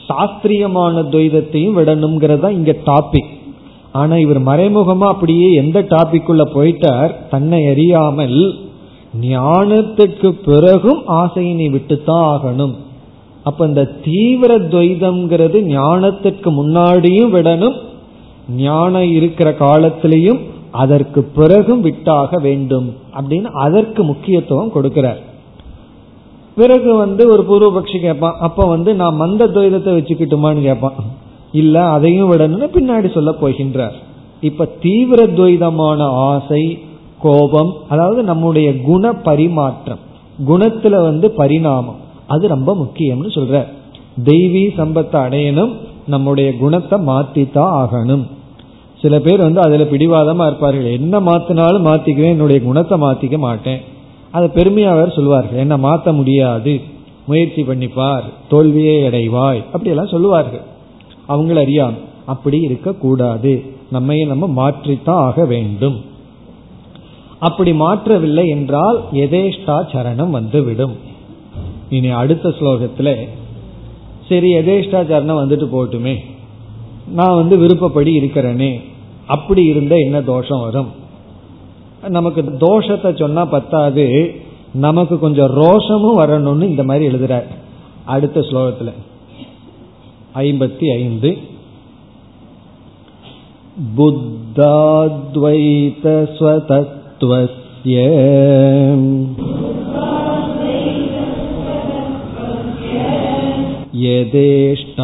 [0.06, 3.30] சாஸ்திரியமான துவைதத்தையும் விடணுங்கிறது தான் இங்க டாபிக்
[3.92, 7.12] ஆனா இவர் மறைமுகமா அப்படியே எந்த டாபிக்குள்ள போயிட்டார்?
[7.30, 8.38] தன்னை அறியாமல்
[9.20, 12.74] ஞானத்துக்கு பிறகும் ஆசையை நீ விட்டுத்தான் ஆகணும்.
[13.42, 17.76] அப்ப இந்த தீவிர துவைதம்ங்கிறது ஞானத்துக்கு முன்னாடியும் விடணும்
[18.56, 20.40] ஞானம் இருக்கிற காலத்திலையும்
[20.72, 25.20] அதற்கு பிறகும் விட்டாக வேண்டும் அப்படின்னு அதற்கு முக்கியத்துவம் கொடுக்கிறார்.
[26.54, 30.94] பிறகு வந்து ஒரு பூர்வபக்ஷி கேட்பான் அப்ப வந்து நான் மந்த துவைதத்தை வச்சுக்கிட்டுமான்னு கேட்பான்.
[31.52, 33.96] இல்ல அதையும் விடணும்னு பின்னாடி சொல்ல போகின்றார்.
[34.40, 36.78] இப்ப தீவிர துவைதமான ஆசை
[37.20, 39.98] கோபம் அதாவது நம்முடைய குண பரிமாற்றம்
[40.46, 43.64] குணத்துல வந்து பரிணாமம் அது ரொம்ப முக்கியம்னு சொல்ற
[44.24, 45.72] தெய்வீ சம்பத்தை அடையணும்
[46.06, 48.26] நம்முடைய குணத்தை மாத்தித்தான் ஆகணும்.
[49.02, 50.84] சில பேர் வந்து அதுல பிடிவாதமா இருப்பார்கள்.
[50.84, 53.80] என்ன மாத்தினாலும் மாத்திக்குவேன் என்னுடைய குணத்தை மாத்திக்க மாட்டேன்.
[54.30, 55.58] அதை பெருமையா அவர் சொல்வார்கள்.
[55.58, 56.80] என்ன மாத்த முடியாது.
[57.26, 58.22] முயற்சி பண்ணிப்பார்.
[58.48, 59.64] தோல்வியே அடைவாய்.
[59.66, 60.60] அப்படி எல்லாம் சொல்லுவார்கள்.
[61.28, 61.92] அவங்கள அறியாம.
[62.26, 63.64] அப்படி இருக்கக்கூடாது.
[63.92, 66.04] நம்மையை நம்ம மாற்றித்தான் ஆக வேண்டும்.
[67.38, 70.96] அப்படி மாற்றவில்லை என்றால் எதேஷ்டா சரணம் வந்துவிடும்.
[71.90, 73.28] இனி அடுத்த ஸ்லோகத்தில்
[74.28, 76.16] சரி எதேஷ்டா சரணம் வந்துட்டு போட்டுமே
[77.08, 78.80] நான் வந்து விருப்பப்படி இருக்கிறேனே.
[79.29, 80.91] அப்படி இருந்த என்ன தோஷம் வரும்
[82.09, 84.05] நமக்கு தோஷத்தை சொன்னா பத்தாது
[84.77, 87.47] நமக்கு கொஞ்சம் ரோஷமும் வரணும்னு இந்த மாதிரி எழுதுறார்
[88.05, 88.91] அடுத்த ஸ்லோகத்துல
[90.41, 91.29] ஐம்பத்தி ஐந்து
[96.45, 97.95] बुद्धाद्वैतस्वतत्त्वस्य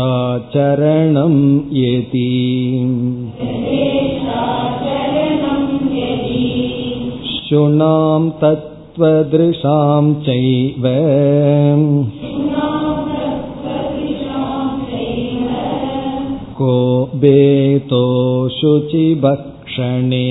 [0.03, 1.35] यदेष्टाचरणं
[1.73, 2.29] यति
[7.45, 10.85] शुनां तत्त्वदृशां चैव
[16.57, 16.73] को
[17.15, 18.03] बेतो
[18.49, 20.27] शुचिभक्षणे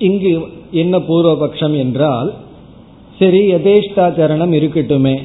[0.00, 0.30] இங்கு
[0.72, 2.30] என்ன பூர்வபக்ஷம் என்றால்
[3.18, 5.16] சரி யதேஷ்டாச்சரணம் இருக்கட்டுமே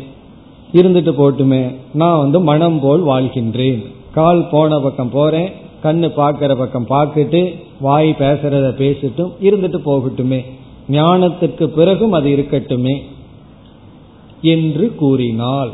[0.72, 1.62] இருந்துட்டு போட்டுமே
[1.92, 3.82] நான் வந்து மனம் போல் வாழ்கின்றேன்.
[4.14, 5.50] கால் போன பக்கம் போறேன்
[5.82, 7.40] கண்ணு பார்க்கிற பக்கம் பார்த்துட்டு
[7.80, 10.40] வாய் பேசுறத பேசிட்டும் இருந்துட்டு போகட்டுமே.
[10.90, 12.96] ஞானத்துக்கு பிறகும் அது இருக்கட்டுமே
[14.54, 15.70] என்று கூறினால்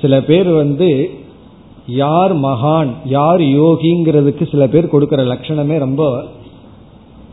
[0.00, 0.88] சில பேர் வந்து
[1.86, 6.02] யார் மகான் யார் யோகிங்கிறதுக்கு சில பேர் கொடுக்கிற லட்சணமே ரொம்ப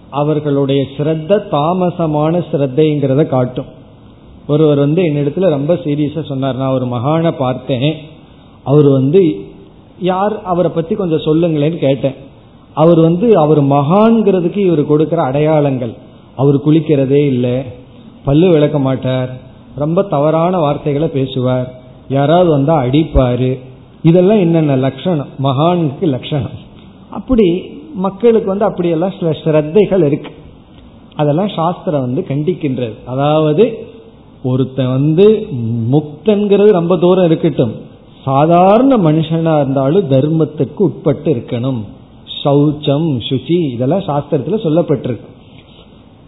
[0.10, 3.72] அவர்களுடைய ஸ்ரத்த தாமசமான ஸ்ரத்தைங்கிறத காட்டும்.
[4.48, 6.56] ஒருவர் வந்து என்னிடத்துல ரொம்ப சீரியஸா சொன்னார்.
[6.56, 7.96] நான் ஒரு மகானை பார்த்தேன்.
[8.64, 9.36] அவர் வந்து
[10.00, 12.16] யார் அவரை பத்தி கொஞ்சம் சொல்லுங்களேன்னு கேட்டேன்.
[12.74, 15.94] அவர் வந்து அவர் மகான்கிறதுக்கு இவர் கொடுக்கிற அடையாளங்கள்.
[16.36, 17.62] அவர் குளிக்கிறதே இல்லை.
[18.26, 19.38] பல்லு விளக்க மாட்டார்.
[19.76, 21.74] ரொம்ப தவறான வார்த்தைகளை பேசுவார்.
[22.10, 23.60] யாராவது வந்தா அடிப்பாரு.
[24.04, 25.28] இதெல்லாம் என்னென்ன லட்சணம்?
[25.44, 26.64] மகானுக்கு லட்சணம்.
[27.10, 27.62] அப்படி
[27.94, 30.32] மக்களுக்கு வந்து அப்படியெல்லாம் சில ஸ்ரத்தைகள் இருக்கு.
[31.16, 32.94] அதெல்லாம் சாஸ்திரம் வந்து கண்டிக்கின்றது.
[33.06, 33.88] அதாவது
[34.46, 35.26] ஒருத்தன் வந்து
[35.92, 37.74] முக்தன்கிறது ரொம்ப தூரம் இருக்கட்டும்.
[38.26, 41.82] சாதாரண மனுஷனா இருந்தாலும் தர்மத்துக்கு உட்பட்டு இருக்கணும்.
[42.44, 45.28] சௌச்சம் சுச்சி இதெல்லாம் சாஸ்திரத்துல சொல்லப்பட்டிருக்கு.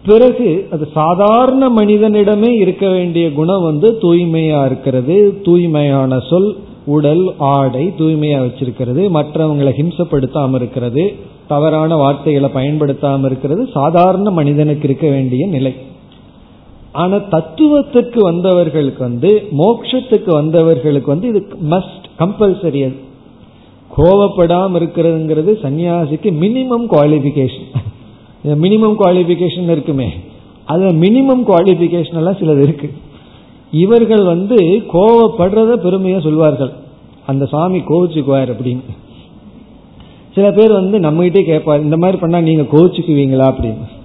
[0.06, 6.56] பிறகு அது சாதாரண மனிதனிடமே இருக்க வேண்டிய குணம் வந்து தூய்மையா இருக்கிறது தூய்மையான சொல்
[6.86, 11.04] உடல் ஆடை தூய்மையா வச்சிருக்கிறது மற்றவங்களை ஹிம்சப்படுத்தாம இருக்கிறது
[11.48, 15.74] தவறான வார்த்தைகளை பயன்படுத்தாம இருக்கிறது சாதாரண மனிதனுக்கு இருக்க வேண்டிய நிலை.
[16.92, 23.06] ஆனா தத்துவத்துக்கு வந்தவர்களுக்கு வந்து மோட்சத்துக்கு வந்தவர்களுக்கு வந்து இது மஸ்ட் கம்பல்சரி அது
[23.96, 27.76] கோவப்படாம இருக்கிறதுங்கிறது சன்னியாசிக்கு மினிமம் குவாலிபிகேஷன்
[28.44, 30.08] மினிமம் குவாலிபிகேஷன் இருக்குமே.
[30.64, 32.92] அது மினிமம் குவாலிபிகேஷன் எல்லாம் சிலது இருக்கு.
[33.72, 34.56] இவர்கள் வந்து
[34.92, 36.70] கோவப்படுறத பெருமையா சொல்வார்கள்.
[37.26, 38.80] அந்த சாமி கோவிச்சுக்குவார் அப்படின்னு.
[40.34, 43.54] சில பேர் வந்து நம்மகிட்டே கேட்பார் இந்த மாதிரி பண்ணா நீங்க கோவிச்சுக்குவீங்களா?
[43.54, 43.97] அப்படின்னு.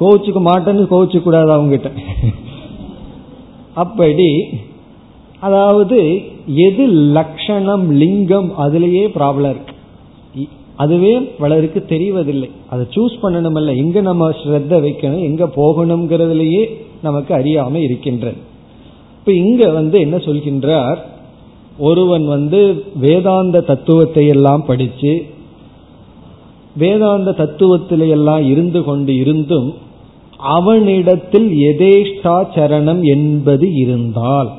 [0.00, 1.90] கோவிச்சுக்க மாட்டேன்னு கோவிச்சு கூடாது அவங்ககிட்ட.
[3.74, 4.30] அப்படி
[5.40, 9.74] அதாவது எது லட்சணம் லிங்கம் அதுலேயே ப்ராப்ளம் இருக்கு.
[10.76, 12.50] அதுவே பலருக்கு தெரிவதில்லை.
[12.70, 13.76] அதை சூஸ் பண்ணணுமல்ல.
[13.76, 16.62] எங்க நம்ம ஸ்ரத்த வைக்கணும் எங்க போகணுங்கிறதுலயே
[17.02, 18.36] நமக்கு அறியாம இருக்கின்றது.
[19.18, 20.98] இப்ப இங்க வந்து என்ன சொல்கின்றார்?
[21.78, 25.24] ஒருவன் வந்து வேதாந்த தத்துவத்தை எல்லாம் படிச்சு
[26.76, 29.74] வேதாந்த தத்துவத்தில எல்லாம் இருந்து கொண்டு இருந்தும்
[30.38, 34.50] அவனிடத்தில் எதேஷ்டாச்சரணம் என்பது இருந்தால்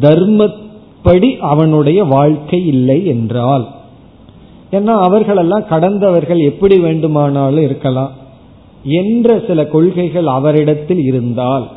[0.00, 3.68] தர்மப்படி அவனுடைய வாழ்க்கை இல்லை என்றால்.
[4.72, 8.10] ஏன்னா அவர்களெல்லாம் கடந்தவர்கள் எப்படி வேண்டுமானாலும் இருக்கலாம்.
[8.84, 11.68] என்ற சில கொள்கைகள் அவரிடத்தில் இருந்தால்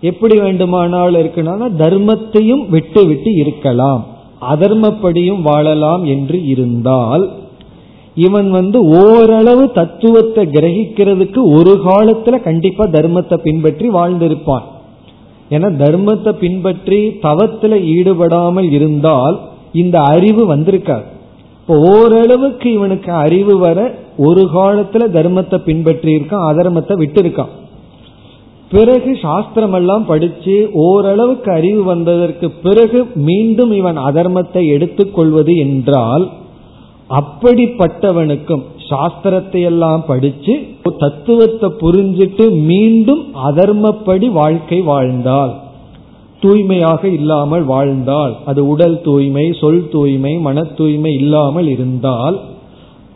[0.00, 4.06] எப்படி வேண்டுமானாலும் இருக்கணும்னா தர்மத்தையும் விட்டு விட்டு இருக்கலாம்.
[4.50, 7.30] அதர்மப்படியும் வாழலாம் என்று இருந்தால்
[8.16, 14.64] இவன் வந்து ஓரளவு தத்துவத்தை கிரகிக்கிறதுக்கு ஒரு காலத்துல கண்டிப்பா தர்மத்தை பின்பற்றி வாழ்ந்திருப்பான்.
[15.50, 19.36] ஏன்னா தர்மத்தை பின்பற்றி தவத்துல ஈடுபடாமல் இருந்தால்
[19.74, 21.06] இந்த அறிவு வந்திருக்காது.
[21.58, 23.78] இப்போ ஓரளவுக்கு இவனுக்கு அறிவு வர
[24.26, 27.52] ஒரு காலத்துல தர்மத்தை பின்பற்றி இருக்கான் அதர்மத்தை விட்டு இருக்கான்
[28.70, 30.54] பிறகு சாஸ்திரம் எல்லாம் படிச்சு
[30.84, 36.24] ஓரளவுக்கு அறிவு வந்ததற்கு பிறகு மீண்டும் இவன் அதர்மத்தை எடுத்துக்கொள்வது என்றால்
[37.10, 45.54] அப்படிப்பட்டவனுக்கும் சாஸ்திரத்தை எல்லாம் படிச்சு தத்துவத்தை புரிஞ்சிட்டு மீண்டும் அதர்மப்படி வாழ்க்கை வாழ்ந்தால்
[46.40, 52.40] தூய்மையாக இல்லாமல் வாழ்ந்தால் அது உடல் தூய்மை சொல் தூய்மை மன தூய்மை இல்லாமல் இருந்தால்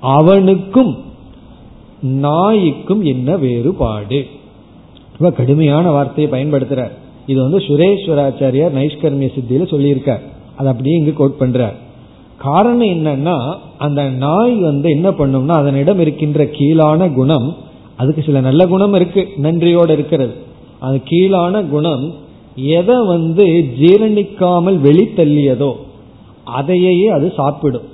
[0.00, 0.96] அவனுக்கும்
[2.02, 4.26] நாய்க்கும் என்ன வேறுபாடு?
[5.18, 6.90] ரொம்ப கடுமையான வார்த்தையை பயன்படுத்துறார்.
[7.26, 10.20] இது வந்து சுரேஸ்வராச்சாரியார் நைஷ்கர்மிய சித்தியில சொல்லியிருக்கார்.
[10.56, 11.74] அது அப்படியே இங்கு கோட் பண்றார்.
[12.44, 13.36] காரணம் என்னன்னா
[13.84, 17.48] அந்த நாய் வந்து என்ன பண்ணும்னா அதனிடம் இருக்கின்ற கீழான குணம்
[18.00, 20.34] அதுக்கு சில நல்ல குணம் இருக்கு நன்றியோடு இருக்கிறது.
[20.86, 22.04] அது கீழான குணம்
[22.78, 23.44] எதை வந்து
[23.80, 25.72] ஜீரணிக்காமல் வெளித்தள்ளியதோ
[26.58, 27.86] அதையே அது சாப்பிடும்.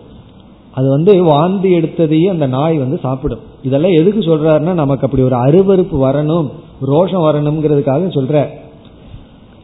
[0.74, 3.42] அது வந்து வாந்தி எடுத்ததையே அந்த நாய் வந்து சாப்பிடும்.
[3.62, 6.49] இதெல்லாம் எதுக்கு சொல்றாருன்னா நமக்கு அப்படி ஒரு அருவறுப்பு வரணும்
[6.92, 8.44] ரோஷம் வரணுங்கிறதுக்காக சொல்ற.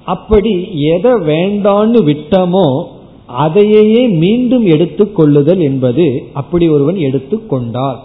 [0.07, 0.53] அப்படி
[0.95, 2.67] எதை வேண்டான்னு விட்டமோ
[3.37, 7.99] அதையே மீண்டும் எடுத்துக்கொள்ளுதல் என்பது அப்படி ஒருவன் எடுத்துக்கொண்டால்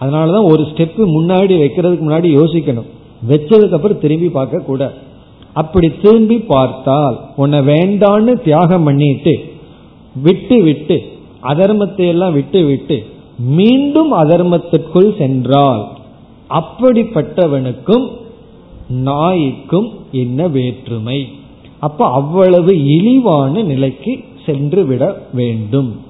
[0.00, 2.88] அதனாலதான் ஒரு ஸ்டெப் முன்னாடி வைக்கிறதுக்கு முன்னாடி யோசிக்கணும்.
[3.28, 4.82] வச்சதுக்கு அப்புறம் திரும்பி பார்க்க கூட.
[5.52, 9.34] அப்படி திரும்பி பார்த்தால் உன்னை வேண்டான்னு தியாகம் பண்ணிட்டு
[10.22, 10.96] விட்டு விட்டு
[11.42, 12.96] அதர்மத்தை எல்லாம் விட்டு விட்டு
[13.38, 15.88] மீண்டும் அதர்மத்திற்குள் சென்றால்
[16.50, 18.06] அப்படிப்பட்டவனுக்கும்
[18.88, 21.28] நாய்க்கும் என்ன வேற்றுமை?
[21.78, 24.12] அப்ப அவ்வளவு இழிவான நிலைக்கு
[24.46, 26.00] சென்று விட வேண்டும்.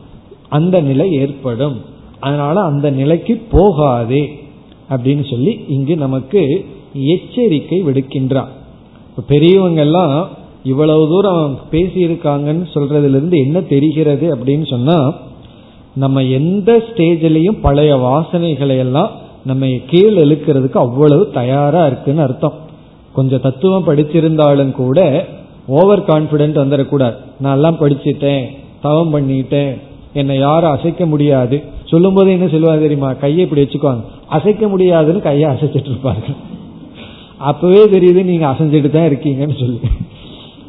[0.49, 1.81] அந்த நிலை ஏற்படும்.
[2.21, 4.45] அதனால அந்த நிலைக்கு போகாதே
[4.91, 8.49] அப்படின்னு சொல்லி இங்கு நமக்கு எச்சரிக்கை விடுக்கின்றான்
[9.27, 10.29] பெரியவங்க எல்லாம்
[10.65, 15.15] இவ்வளவு தூரம் பேசியிருக்காங்கன்னு சொல்றதுல இருந்து என்ன தெரிகிறது அப்படின்னு சொன்னா
[15.95, 19.11] நம்ம எந்த ஸ்டேஜ்லயும் பழைய வாசனைகளை எல்லாம்
[19.45, 22.53] நம்ம கீழ் இழுக்கிறதுக்கு அவ்வளவு தயாரா இருக்குன்னு அர்த்தம்.
[23.13, 25.27] கொஞ்சம் தத்துவம் படிச்சிருந்தாலும் கூட
[25.67, 28.45] ஓவர் கான்பிடென்ட் வந்துடக்கூடாது நான் எல்லாம் படிச்சுட்டேன்
[28.81, 29.81] தவம் பண்ணிட்டேன்
[30.13, 31.63] என்னை யாரும் அசைக்க முடியாது.
[31.85, 33.13] சொல்லும் போது என்ன சொல்லுவாங்க தெரியுமா?
[33.13, 34.03] கையை இப்படி வச்சுக்குவாங்க.
[34.29, 36.35] அசைக்க முடியாதுன்னு கையை அசைச்சிட்டு இருப்பாங்க
[37.39, 39.81] அப்பவே தெரியுது நீங்க அசைஞ்சிட்டு தான் இருக்கீங்கன்னு சொல்லி.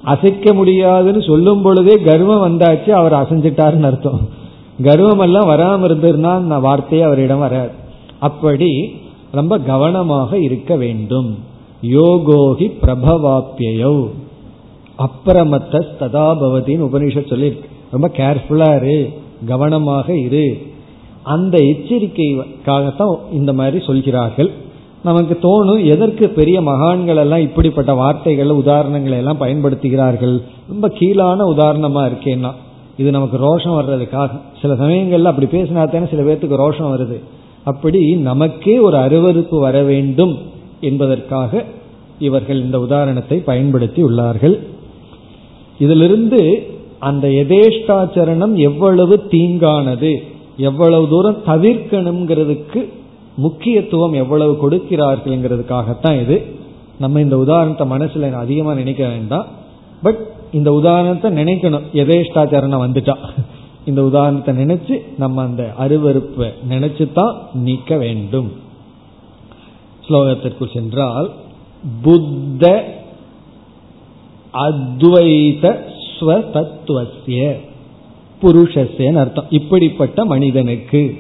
[0.04, 4.30] அசைக்க முடியாதுன்னு சொல்லும் பொழுதே கர்வம் வந்தாச்சு அவர் அசைஞ்சிட்டாருன்னு அர்த்தம்.
[4.84, 7.72] கர்வம் எல்லாம் வராம இருந்திருந்தா அந்த வார்த்தையே அவரிடம் வராது.
[8.20, 8.96] அப்படி
[9.32, 11.38] ரொம்ப கவனமாக இருக்க வேண்டும்.
[11.82, 14.08] யோகோகி பிரபவாப்பியோ
[14.98, 17.60] அப்பிரமத்த ததாபவதின்னு உபனிஷத் சொல்லி
[17.91, 19.10] ரொம்ப கேர்ஃபுல்லா இரு.
[19.46, 20.58] கவனமாக இரு.
[21.24, 24.52] அந்த எச்சரிக்கைக்காகத்தான் இந்த மாதிரி சொல்கிறார்கள்.
[25.04, 30.41] நமக்கு தோணும் எதற்கு பெரிய மகான்கள் எல்லாம் இப்படிப்பட்ட வார்த்தைகள் உதாரணங்களை எல்லாம் பயன்படுத்துகிறார்கள்?
[30.68, 32.52] ரொம்ப கீழான உதாரணமா இருக்கேன்னா
[32.98, 34.30] இது நமக்கு ரோஷம் வர்றதுக்காக.
[34.62, 37.20] சில சமயங்கள்ல அப்படி பேசினா தானே சில பேர்த்துக்கு ரோஷம் வருது.
[37.64, 40.38] அப்படி நமக்கே ஒரு அருவறுப்பு வர வேண்டும்
[40.82, 41.64] என்பதற்காக
[42.20, 44.60] இவர்கள் இந்த உதாரணத்தை பயன்படுத்தி உள்ளார்கள்.
[45.80, 46.67] இதிலிருந்து
[46.99, 50.24] அந்த எதேஷ்டாச்சரணம் எவ்வளவு தீங்கானது
[50.57, 52.89] எவ்வளவு தூரம் தவிர்க்கணுங்கிறதுக்கு
[53.36, 56.45] முக்கியத்துவம் எவ்வளவு கொடுக்கிறார்கள்ங்கிறதுக்காகத்தான் இது.
[56.99, 59.45] நம்ம இந்த உதாரணத்தை மனசுல அதிகமா நினைக்க வேண்டாம்.
[60.03, 60.17] பட்
[60.51, 61.82] இந்த உதாரணத்தை நினைக்கணும்.
[61.93, 63.17] எதேஷ்டாச்சரணம் வந்துட்டா.
[63.86, 68.51] இந்த உதாரணத்தை நினைச்சு நம்ம அந்த அருவறுப்பை நினைச்சுதான் நீக்க வேண்டும்.
[70.09, 71.32] ஸ்லோகத்திற்கு சென்றால்
[72.01, 72.84] புத்த
[74.54, 75.78] அத்வைத
[76.20, 77.56] ஸ்வதத்துவசிய
[78.41, 79.45] புருஷஸ்யன்னு அர்த்தம்.
[79.49, 81.18] இப்படிப்பட்ட மனிதனுக்கு.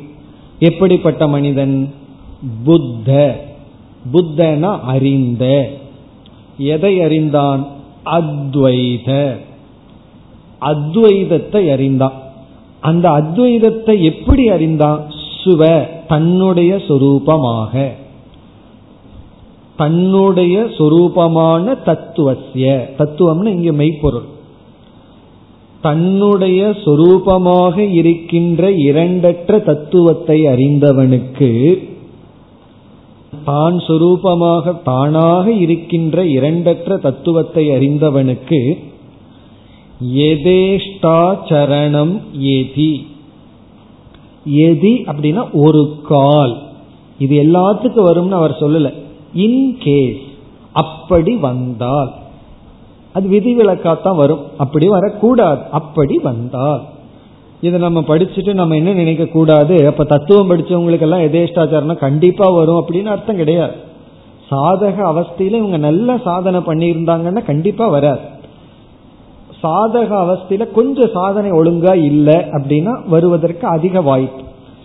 [0.59, 1.93] எப்படிப்பட்ட மனிதன்?
[2.63, 3.39] புத்த.
[4.13, 5.69] புத்தனா அறிந்த.
[6.57, 7.67] எதை அறிந்தான்?
[8.05, 9.37] அத்வைத.
[10.61, 12.13] அத்வைதத்தை அறிந்தான்.
[12.79, 15.05] அந்த அத்வைதத்தை எப்படி அறிந்தான்?
[15.43, 17.91] சுவ தன்னுடைய சொரூபமாக.
[19.75, 24.23] தன்னுடைய சொரூபமான தத்துவசிய தத்துவம்னு இங்க மெய்ப்பொருள்.
[25.81, 31.81] தன்னுடைய சொரூபமாக இருக்கின்ற இரண்டற்ற தத்துவத்தை அறிந்தவனுக்கு
[33.45, 38.79] தான் சொரூபமாக தானாக இருக்கின்ற இரண்டற்ற தத்துவத்தை அறிந்தவனுக்கு
[40.13, 43.07] எதேஷ்டாச்சரணம் ஏதி.
[44.45, 46.61] எதி அப்படின்னா ஒரு கால்.
[47.19, 49.02] இது எல்லாத்துக்கும் வரும்னு அவர் சொல்லலை.
[49.33, 50.21] In case.
[50.73, 52.11] அப்படி வந்தால்.
[53.13, 54.39] அது விதிவிலக்காத்தான் வரும்.
[54.57, 55.61] அப்படி வரக்கூடாது.
[55.71, 56.81] அப்படி வந்தால்.
[57.61, 63.03] இதை நம்ம படிச்சுட்டு நம்ம என்ன நினைக்க கூடாது அப்ப தத்துவம் படிச்சவங்களுக்கு எல்லாம் எதேஷ்டாச்சாரம்னா கண்டிப்பா வரும் அப்படின்னு
[63.03, 63.73] அர்த்தம் கிடையாது.
[64.51, 68.19] சாதக அவஸ்தையில இவங்க நல்ல சாதனை பண்ணியிருந்தாங்கன்னா கண்டிப்பா வராது.
[69.63, 74.43] சாதக அவஸ்தையில கொஞ்சம் சாதனை ஒழுங்கா இல்லை அப்படின்னா வருவதற்கு அதிக வாய்ப்பு.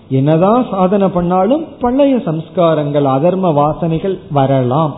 [0.08, 4.96] என்னதான் சாதனை பண்ணாலும் பழைய சம்ஸ்காரங்கள் அதர்ம வாசனைகள் வரலாம்.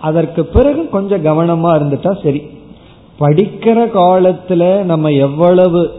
[0.00, 2.42] அதற்கு பிறகு கொஞ்சம் கவனமா இருந்துட்டா சரி.
[3.20, 5.90] படிக்கிற காலத்துல நம்ம எவ்வளவு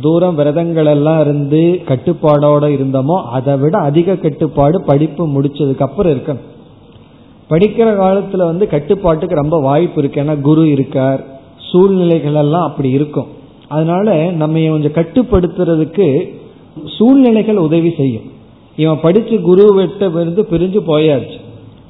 [0.00, 6.38] தூரம் விரதங்கள் எல்லாம் இருந்து கட்டுப்பாடோட இருந்தோமோ அதை விட அதிக கட்டுப்பாடு படிப்பு முடிச்சதுக்கு அப்புறம் இருக்கும்
[7.50, 10.22] படிக்கிற காலத்துல வந்து கட்டுப்பாட்டுக்கு ரொம்ப வாய்ப்பு இருக்கு.
[10.22, 11.24] ஏன்னா குரு இருக்கார்.
[11.56, 13.26] சூழ்நிலைகள் எல்லாம் அப்படி இருக்கும்.
[13.68, 16.34] அதனால நம்ம கொஞ்சம் கட்டுப்படுத்துறதுக்கு
[16.98, 18.32] சூழ்நிலைகள் உதவி செய்யும்.
[18.76, 21.40] இவன் படிச்சு குரு விட்ட இருந்து பிரிஞ்சு போயாச்சு.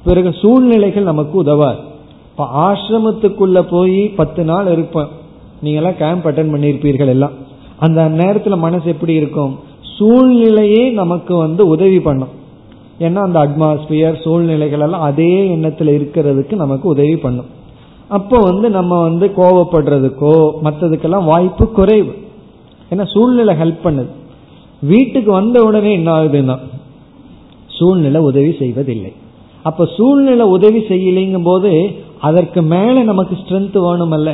[0.03, 1.77] பிறகு சூழ்நிலைகள் நமக்கு உதவாது.
[2.31, 5.07] இப்ப ஆசிரமத்துக்குள்ள போய் பத்து நாள் இருப்பேன்.
[5.61, 7.31] நீங்க எல்லாம் கேம்ப் அட்டன் பண்ணியிருப்பீர்கள் எல்லாம்.
[7.79, 9.59] அந்த நேரத்துல மனசு எப்படி இருக்கும்?
[9.97, 12.27] சூழ்நிலையே நமக்கு வந்து உதவி பண்ணும்.
[12.99, 17.45] ஏன்னா அந்த அட்மாஸ்பியர் சூழ்நிலைகள் எல்லாம் அதே எண்ணத்துல இருக்கிறதுக்கு நமக்கு உதவி பண்ணும்.
[18.07, 22.13] அப்போ வந்து நம்ம வந்து கோவப்படுறதுக்கோ மற்றதுக்கெல்லாம் வாய்ப்பு குறைவு.
[22.91, 24.09] ஏன்னா சூழ்நிலை ஹெல்ப் பண்ணுது.
[24.81, 26.57] வீட்டுக்கு வந்த உடனே என்ன ஆகுதுன்னா
[27.67, 29.13] சூழ்நிலை உதவி செய்வதில்லை.
[29.63, 34.31] அப்ப சூழ்நிலை உதவி செய்யலைங்கும் போது அதற்கு மேல நமக்கு ஸ்ட்ரென்த் வேணுமல்ல.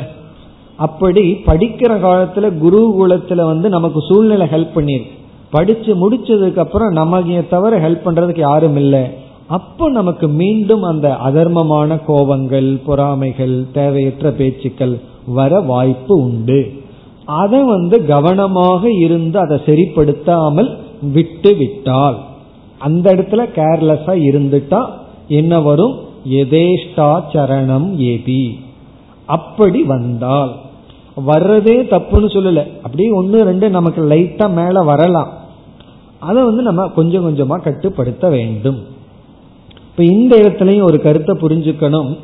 [0.76, 5.20] அப்படி படிக்கிற காலத்துல குருகுலத்துல வந்து நமக்கு சூழ்நிலை ஹெல்ப் பண்ணிருக்கு
[5.50, 9.02] படிச்சு முடிச்சதுக்கு அப்புறம் நமக்கு தவிர ஹெல்ப் பண்றதுக்கு யாரும் இல்லை.
[9.46, 16.72] அப்போ நமக்கு மீண்டும் அந்த அதர்மமான கோபங்கள் பொறாமைகள் தேவையற்ற பேச்சுக்கள் வர வாய்ப்பு உண்டு.
[17.24, 20.76] அதை வந்து கவனமாக இருந்து அதை சரிப்படுத்தாமல்
[21.12, 22.18] விட்டு விட்டால்.
[22.78, 24.86] அந்த இடத்துல கேர்லெஸ்ஸா இருந்துட்டா
[25.28, 25.98] என்ன வரும்?
[26.30, 28.52] எதேஷ்டா சரணம் ஏபி.
[29.26, 30.54] அப்படி வந்தால்.
[31.26, 32.76] வர்றதே தப்புன்னு சொல்லல.
[32.76, 35.28] அப்படியே ஒன்று ரெண்டு நமக்கு லைட்டா மேல வரலாம்.
[36.18, 38.78] அதை வந்து நம்ம கொஞ்சம் கொஞ்சமா கட்டுப்படுத்த வேண்டும்.
[39.86, 42.18] இப்ப இந்த இடத்துலயும் ஒரு கருத்தை புரிஞ்சுக்கணும்.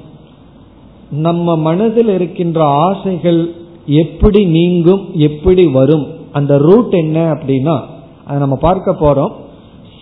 [1.10, 3.52] நம்ம மனதில் இருக்கின்ற ஆசைகள்
[3.88, 7.76] எப்படி நீங்கும் எப்படி வரும் அந்த ரூட் என்ன அப்படின்னா
[8.24, 9.32] அதை நம்ம பார்க்க போறோம்.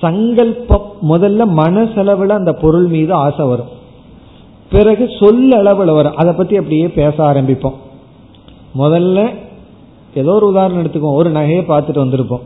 [0.00, 3.70] சங்கல்பம் முதல்ல மனசளவில் அந்த பொருள் மீது ஆசை வரும்.
[4.70, 6.16] பிறகு சொல்ல அளவில் வரும்.
[6.16, 7.76] அதை பத்தி அப்படியே பேச ஆரம்பிப்போம்.
[8.78, 9.28] முதல்ல
[10.14, 12.44] ஏதோ ஒரு உதாரணம் எடுத்துக்கோம் ஒரு நகையை பார்த்துட்டு வந்திருப்போம்.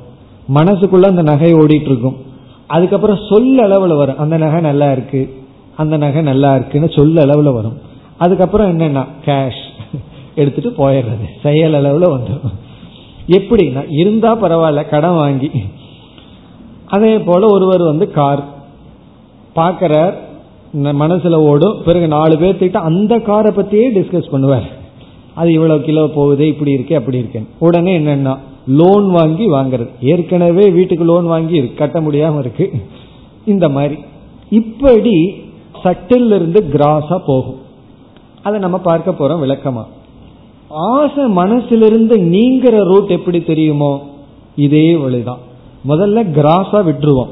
[0.55, 2.17] மனசுக்குள்ள அந்த நகை ஓடிட்டு இருக்கும்
[2.67, 4.19] அதுக்கப்புறம் சொல்ல அளவில் வரும்.
[4.19, 5.35] அந்த நகை நல்லா இருக்கு
[5.77, 7.79] அந்த நகை நல்லா இருக்குன்னு சொல்ல அளவில் வரும்.
[8.19, 9.63] அதுக்கப்புறம் என்னன்னா கேஷ்
[10.35, 11.27] எடுத்துட்டு போயிடுறது.
[11.43, 12.53] செயல் அளவுல வந்துடும்
[13.27, 15.51] எப்படின்னா இருந்தா பரவாயில்ல கடன் வாங்கி.
[16.87, 18.45] அதே போல ஒருவர் வந்து கார்
[19.53, 20.15] பார்க்கிறார்
[20.83, 21.83] மனசுல ஓடும்.
[21.85, 24.69] பிறகு நாலு பேர்த்திட்ட அந்த காரை பத்தியே டிஸ்கஸ் பண்ணுவார்.
[25.35, 29.89] அது இவ்வளவு கிலோ போகுது இப்படி இருக்கே அப்படி இருக்கேன் உடனே என்னன்னா லோன் வாங்கி வாங்குறது.
[30.01, 32.73] ஏற்கனவே வீட்டுக்கு லோன் வாங்கி கட்ட முடியாம இருக்கு.
[33.45, 33.99] இந்த மாதிரி.
[34.51, 35.33] இப்படி
[35.85, 37.61] சட்டில் இருந்து கிராஸா போகும்.
[38.43, 39.85] அதை நம்ம பார்க்க போறோம் விளக்கமா.
[40.71, 44.03] ஆசை மனசிலிருந்து நீங்கிற ரூட் எப்படி தெரியுமோ?
[44.57, 45.39] இதே வழிதான்.
[45.89, 47.29] முதல்ல கிராஸா விட்டுருவோம்.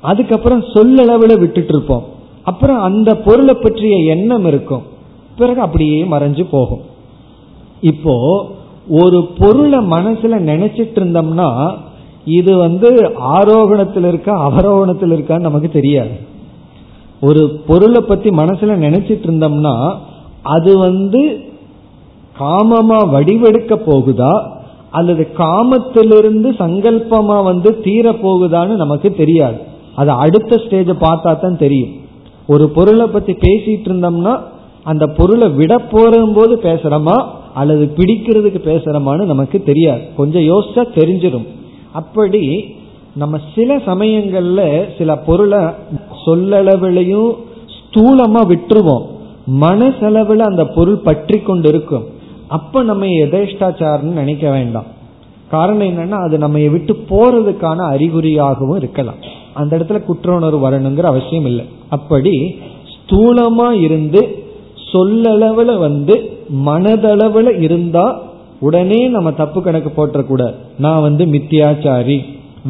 [0.00, 2.04] அதுக்கப்புறம் சொல்லளவுல விட்டுட்டு இருப்போம்
[2.42, 4.82] அப்புறம் அந்த பொருளை பற்றிய எண்ணம் இருக்கும்.
[5.36, 6.80] பிறகு அப்படியே மறைஞ்சு போகும்.
[7.80, 8.46] இப்போ
[8.88, 11.76] ஒரு பொருளை மனசுல நினைச்சிட்டு இருந்தோம்னா
[12.24, 12.90] இது வந்து
[13.34, 16.10] ஆரோகணத்தில் இருக்கா அவரோகணத்தில் இருக்கான்னு நமக்கு தெரியாது.
[17.20, 19.96] ஒரு பொருளை பத்தி மனசுல நினைச்சிட்டு இருந்தோம்னா
[20.42, 21.40] அது வந்து
[22.38, 24.32] காமமா வடிவெடுக்க போகுதா?
[24.90, 29.58] அல்லது காமத்திலிருந்து சங்கல்பமா வந்து தீர போகுதான்னு நமக்கு தெரியாது.
[29.94, 31.92] அது அடுத்த ஸ்டேஜ பார்த்தா தான் தெரியும்.
[32.46, 34.40] ஒரு பொருளை பத்தி பேசிட்டு இருந்தோம்னா
[34.82, 37.16] அந்த பொருளை விட போது பேசுறோமா?
[37.54, 40.02] அல்லது பிடிக்கிறதுக்கு பேசுறோமான்னு நமக்கு தெரியாது.
[40.16, 41.46] கொஞ்சம் யோசிச்சா தெரிஞ்சிடும்
[41.92, 42.74] அப்படி
[43.14, 44.60] நம்ம சில சமயங்கள்ல
[44.98, 45.58] சில பொருளை
[46.26, 47.32] சொல்லளவிலையும்
[47.76, 49.04] ஸ்தூலமா விட்டுருவோம்.
[49.46, 52.04] மனசளவில் அந்த பொருள் பற்றி கொண்டு இருக்கும்
[52.56, 54.88] அப்ப நம்ம எதேஷ்டாச்சாரம்னு நினைக்க வேண்டாம்.
[55.50, 59.20] காரணம் என்னன்னா அது நம்ம விட்டு போறதுக்கான அறிகுறியாகவும் இருக்கலாம்.
[59.60, 61.64] அந்த இடத்துல குற்ற உணர்வு வரணுங்கிற அவசியம் இல்லை.
[61.96, 62.34] அப்படி
[62.94, 64.22] ஸ்தூலமா இருந்து
[64.92, 66.14] சொல்லளவுல வந்து
[66.68, 68.06] மனதளவுல இருந்தா
[68.66, 72.18] உடனே நம்ம தப்பு கணக்கு போட்டக்கூடாது நான் வந்து மித்தியாச்சாரி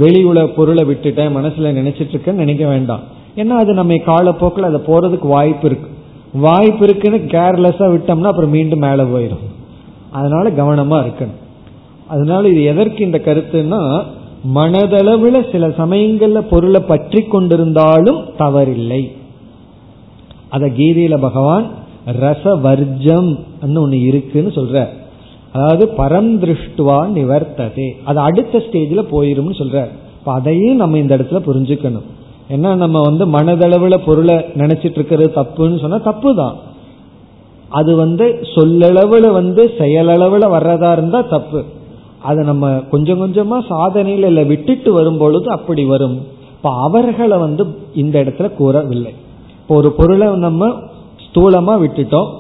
[0.03, 3.03] வெளி உல பொருளை விட்டுட்டேன் மனசுல நினைச்சிட்டு இருக்கேன்னு நினைக்க வேண்டாம்.
[3.41, 5.89] ஏன்னா அது நம்ம காலப்போக்கில் அதை போறதுக்கு வாய்ப்பு இருக்கு.
[6.47, 9.45] வாய்ப்பு இருக்குன்னு கேர்லெஸ்ஸா விட்டோம்னா அப்புறம் மீண்டும் மேலே போயிடும்
[10.19, 11.41] அதனால கவனமா இருக்கணும்.
[12.09, 13.81] அதனால இது எதற்கு இந்த கருத்துன்னா
[14.55, 19.03] மனதளவுல சில சமயங்கள்ல பொருளை பற்றி கொண்டிருந்தாலும் தவறில்லை.
[20.49, 21.67] அத கீதையில பகவான்
[22.23, 23.31] ரசவர்ஜம்
[23.83, 24.77] ஒன்னு இருக்குன்னு சொல்ற.
[25.53, 27.89] அதாவது பரந்திருஷ்டுவா நிவர்த்ததே.
[28.05, 29.79] அது அடுத்த ஸ்டேஜில் போயிரும்னு சொல்ற.
[30.37, 32.07] அதையும் நம்ம இந்த இடத்துல புரிஞ்சுக்கணும்.
[32.55, 36.57] ஏன்னா நம்ம வந்து மனதளவில் பொருளை நினைச்சிட்டு இருக்கிறது தப்புன்னு சொன்னா தப்பு தான்
[37.81, 41.61] அது வந்து சொல்லளவுல வந்து செயலளவுல வர்றதா இருந்தா தப்பு.
[42.22, 46.16] அதை நம்ம கொஞ்சம் கொஞ்சமா சாதனையில இல்லை விட்டுட்டு வரும் பொழுது அப்படி வரும்.
[46.57, 47.64] இப்ப அவர்களை வந்து
[47.95, 49.12] இந்த இடத்துல கூறவில்லை.
[49.61, 50.68] இப்போ ஒரு பொருளை நம்ம
[51.25, 52.31] ஸ்தூலமா விட்டுட்டோம்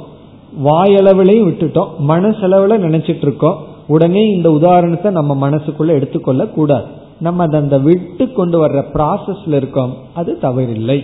[0.64, 3.58] வாயளவுலையும் விட்டுட்டோம் மனசளவுல நினைச்சிட்டு இருக்கோம்
[3.88, 6.86] உடனே இந்த உதாரணத்தை நம்ம மனசுக்குள்ள எடுத்துக்கொள்ள கூடாது.
[7.20, 9.92] நம்ம அதை அந்த விட்டு கொண்டு வர்ற ப்ராசஸ்ல இருக்கோம்.
[10.14, 10.98] அது தவறில்லை.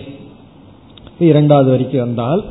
[1.19, 2.41] இரண்டாவது வரைக்கும் வந்தால்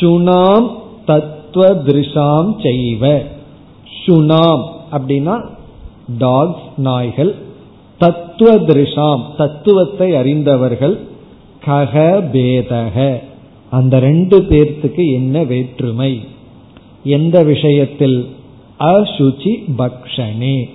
[0.00, 0.70] சுனாம்
[1.04, 3.24] தத்துவ திருஷாம் செய்வ.
[4.06, 5.44] சுனாம் அப்படின்னா
[6.18, 7.34] டாக்ஸ் நாய்கள்.
[7.98, 11.00] தத்துவ திருஷாம் தத்துவத்தை அறிந்தவர்கள்.
[11.66, 13.20] கக பேதக
[13.70, 16.20] அந்த ரெண்டு பேர்த்துக்கு என்ன வேற்றுமை?
[17.04, 18.28] எந்த விஷயத்தில்?
[18.78, 20.68] அசுச்சி பக்ஷனே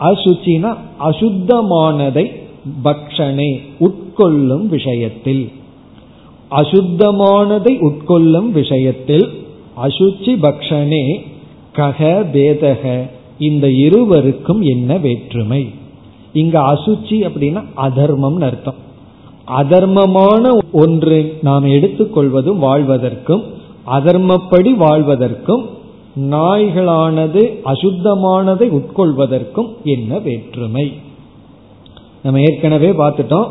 [0.00, 2.32] அசுச்சினா அசுத்தமானதை
[2.84, 5.52] பக்ஷனே உட்கொள்ளும் விஷயத்தில்.
[6.50, 9.30] அசுத்தமானதை உட்கொள்ளும் விஷயத்தில்
[9.82, 11.20] அசுச்சி பக்ஷனே
[11.72, 12.00] கக
[12.32, 15.68] பேதக இந்த இருவருக்கும் என்ன வேற்றுமை?
[16.32, 18.74] இங்க அசுச்சி அப்படின்னா அதர்மம் அர்த்தம்.
[19.46, 23.42] அதர்மமான ஒன்று நாம் எடுத்துக்கொள்வதும் வாழ்வதற்கும்
[23.86, 25.64] அதர்மப்படி வாழ்வதற்கும்
[26.20, 30.92] நாய்களானது அசுத்தமானதை உட்கொள்வதற்கும் என்ன வேற்றுமை?
[32.22, 33.48] நம்ம ஏற்கனவே பார்த்துட்டோம்.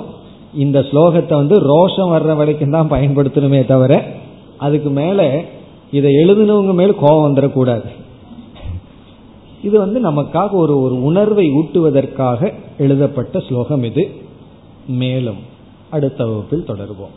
[0.63, 3.93] இந்த ஸ்லோகத்தை வந்து ரோஷம் வர்ற வரைக்கும் தான் பயன்படுத்தணுமே தவிர
[4.57, 5.19] அதுக்கு மேல
[5.91, 7.89] இதை எழுதினவங்க மேல கோபம் வந்துடக்கூடாது.
[9.63, 14.03] இது வந்து நமக்காக ஒரு ஒரு உணர்வை ஊட்டுவதற்காக எழுதப்பட்ட ஸ்லோகம் இது.
[15.01, 15.41] மேலும்
[15.89, 17.13] அடுத்த வகுப்பில் தொடர்வோம்.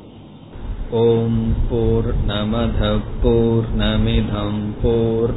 [0.91, 2.83] ஓம் போர் நமத
[3.23, 5.35] போர் நமிதம் போர்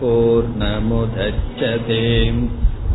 [0.00, 2.42] போர் நமுதச்சதேம்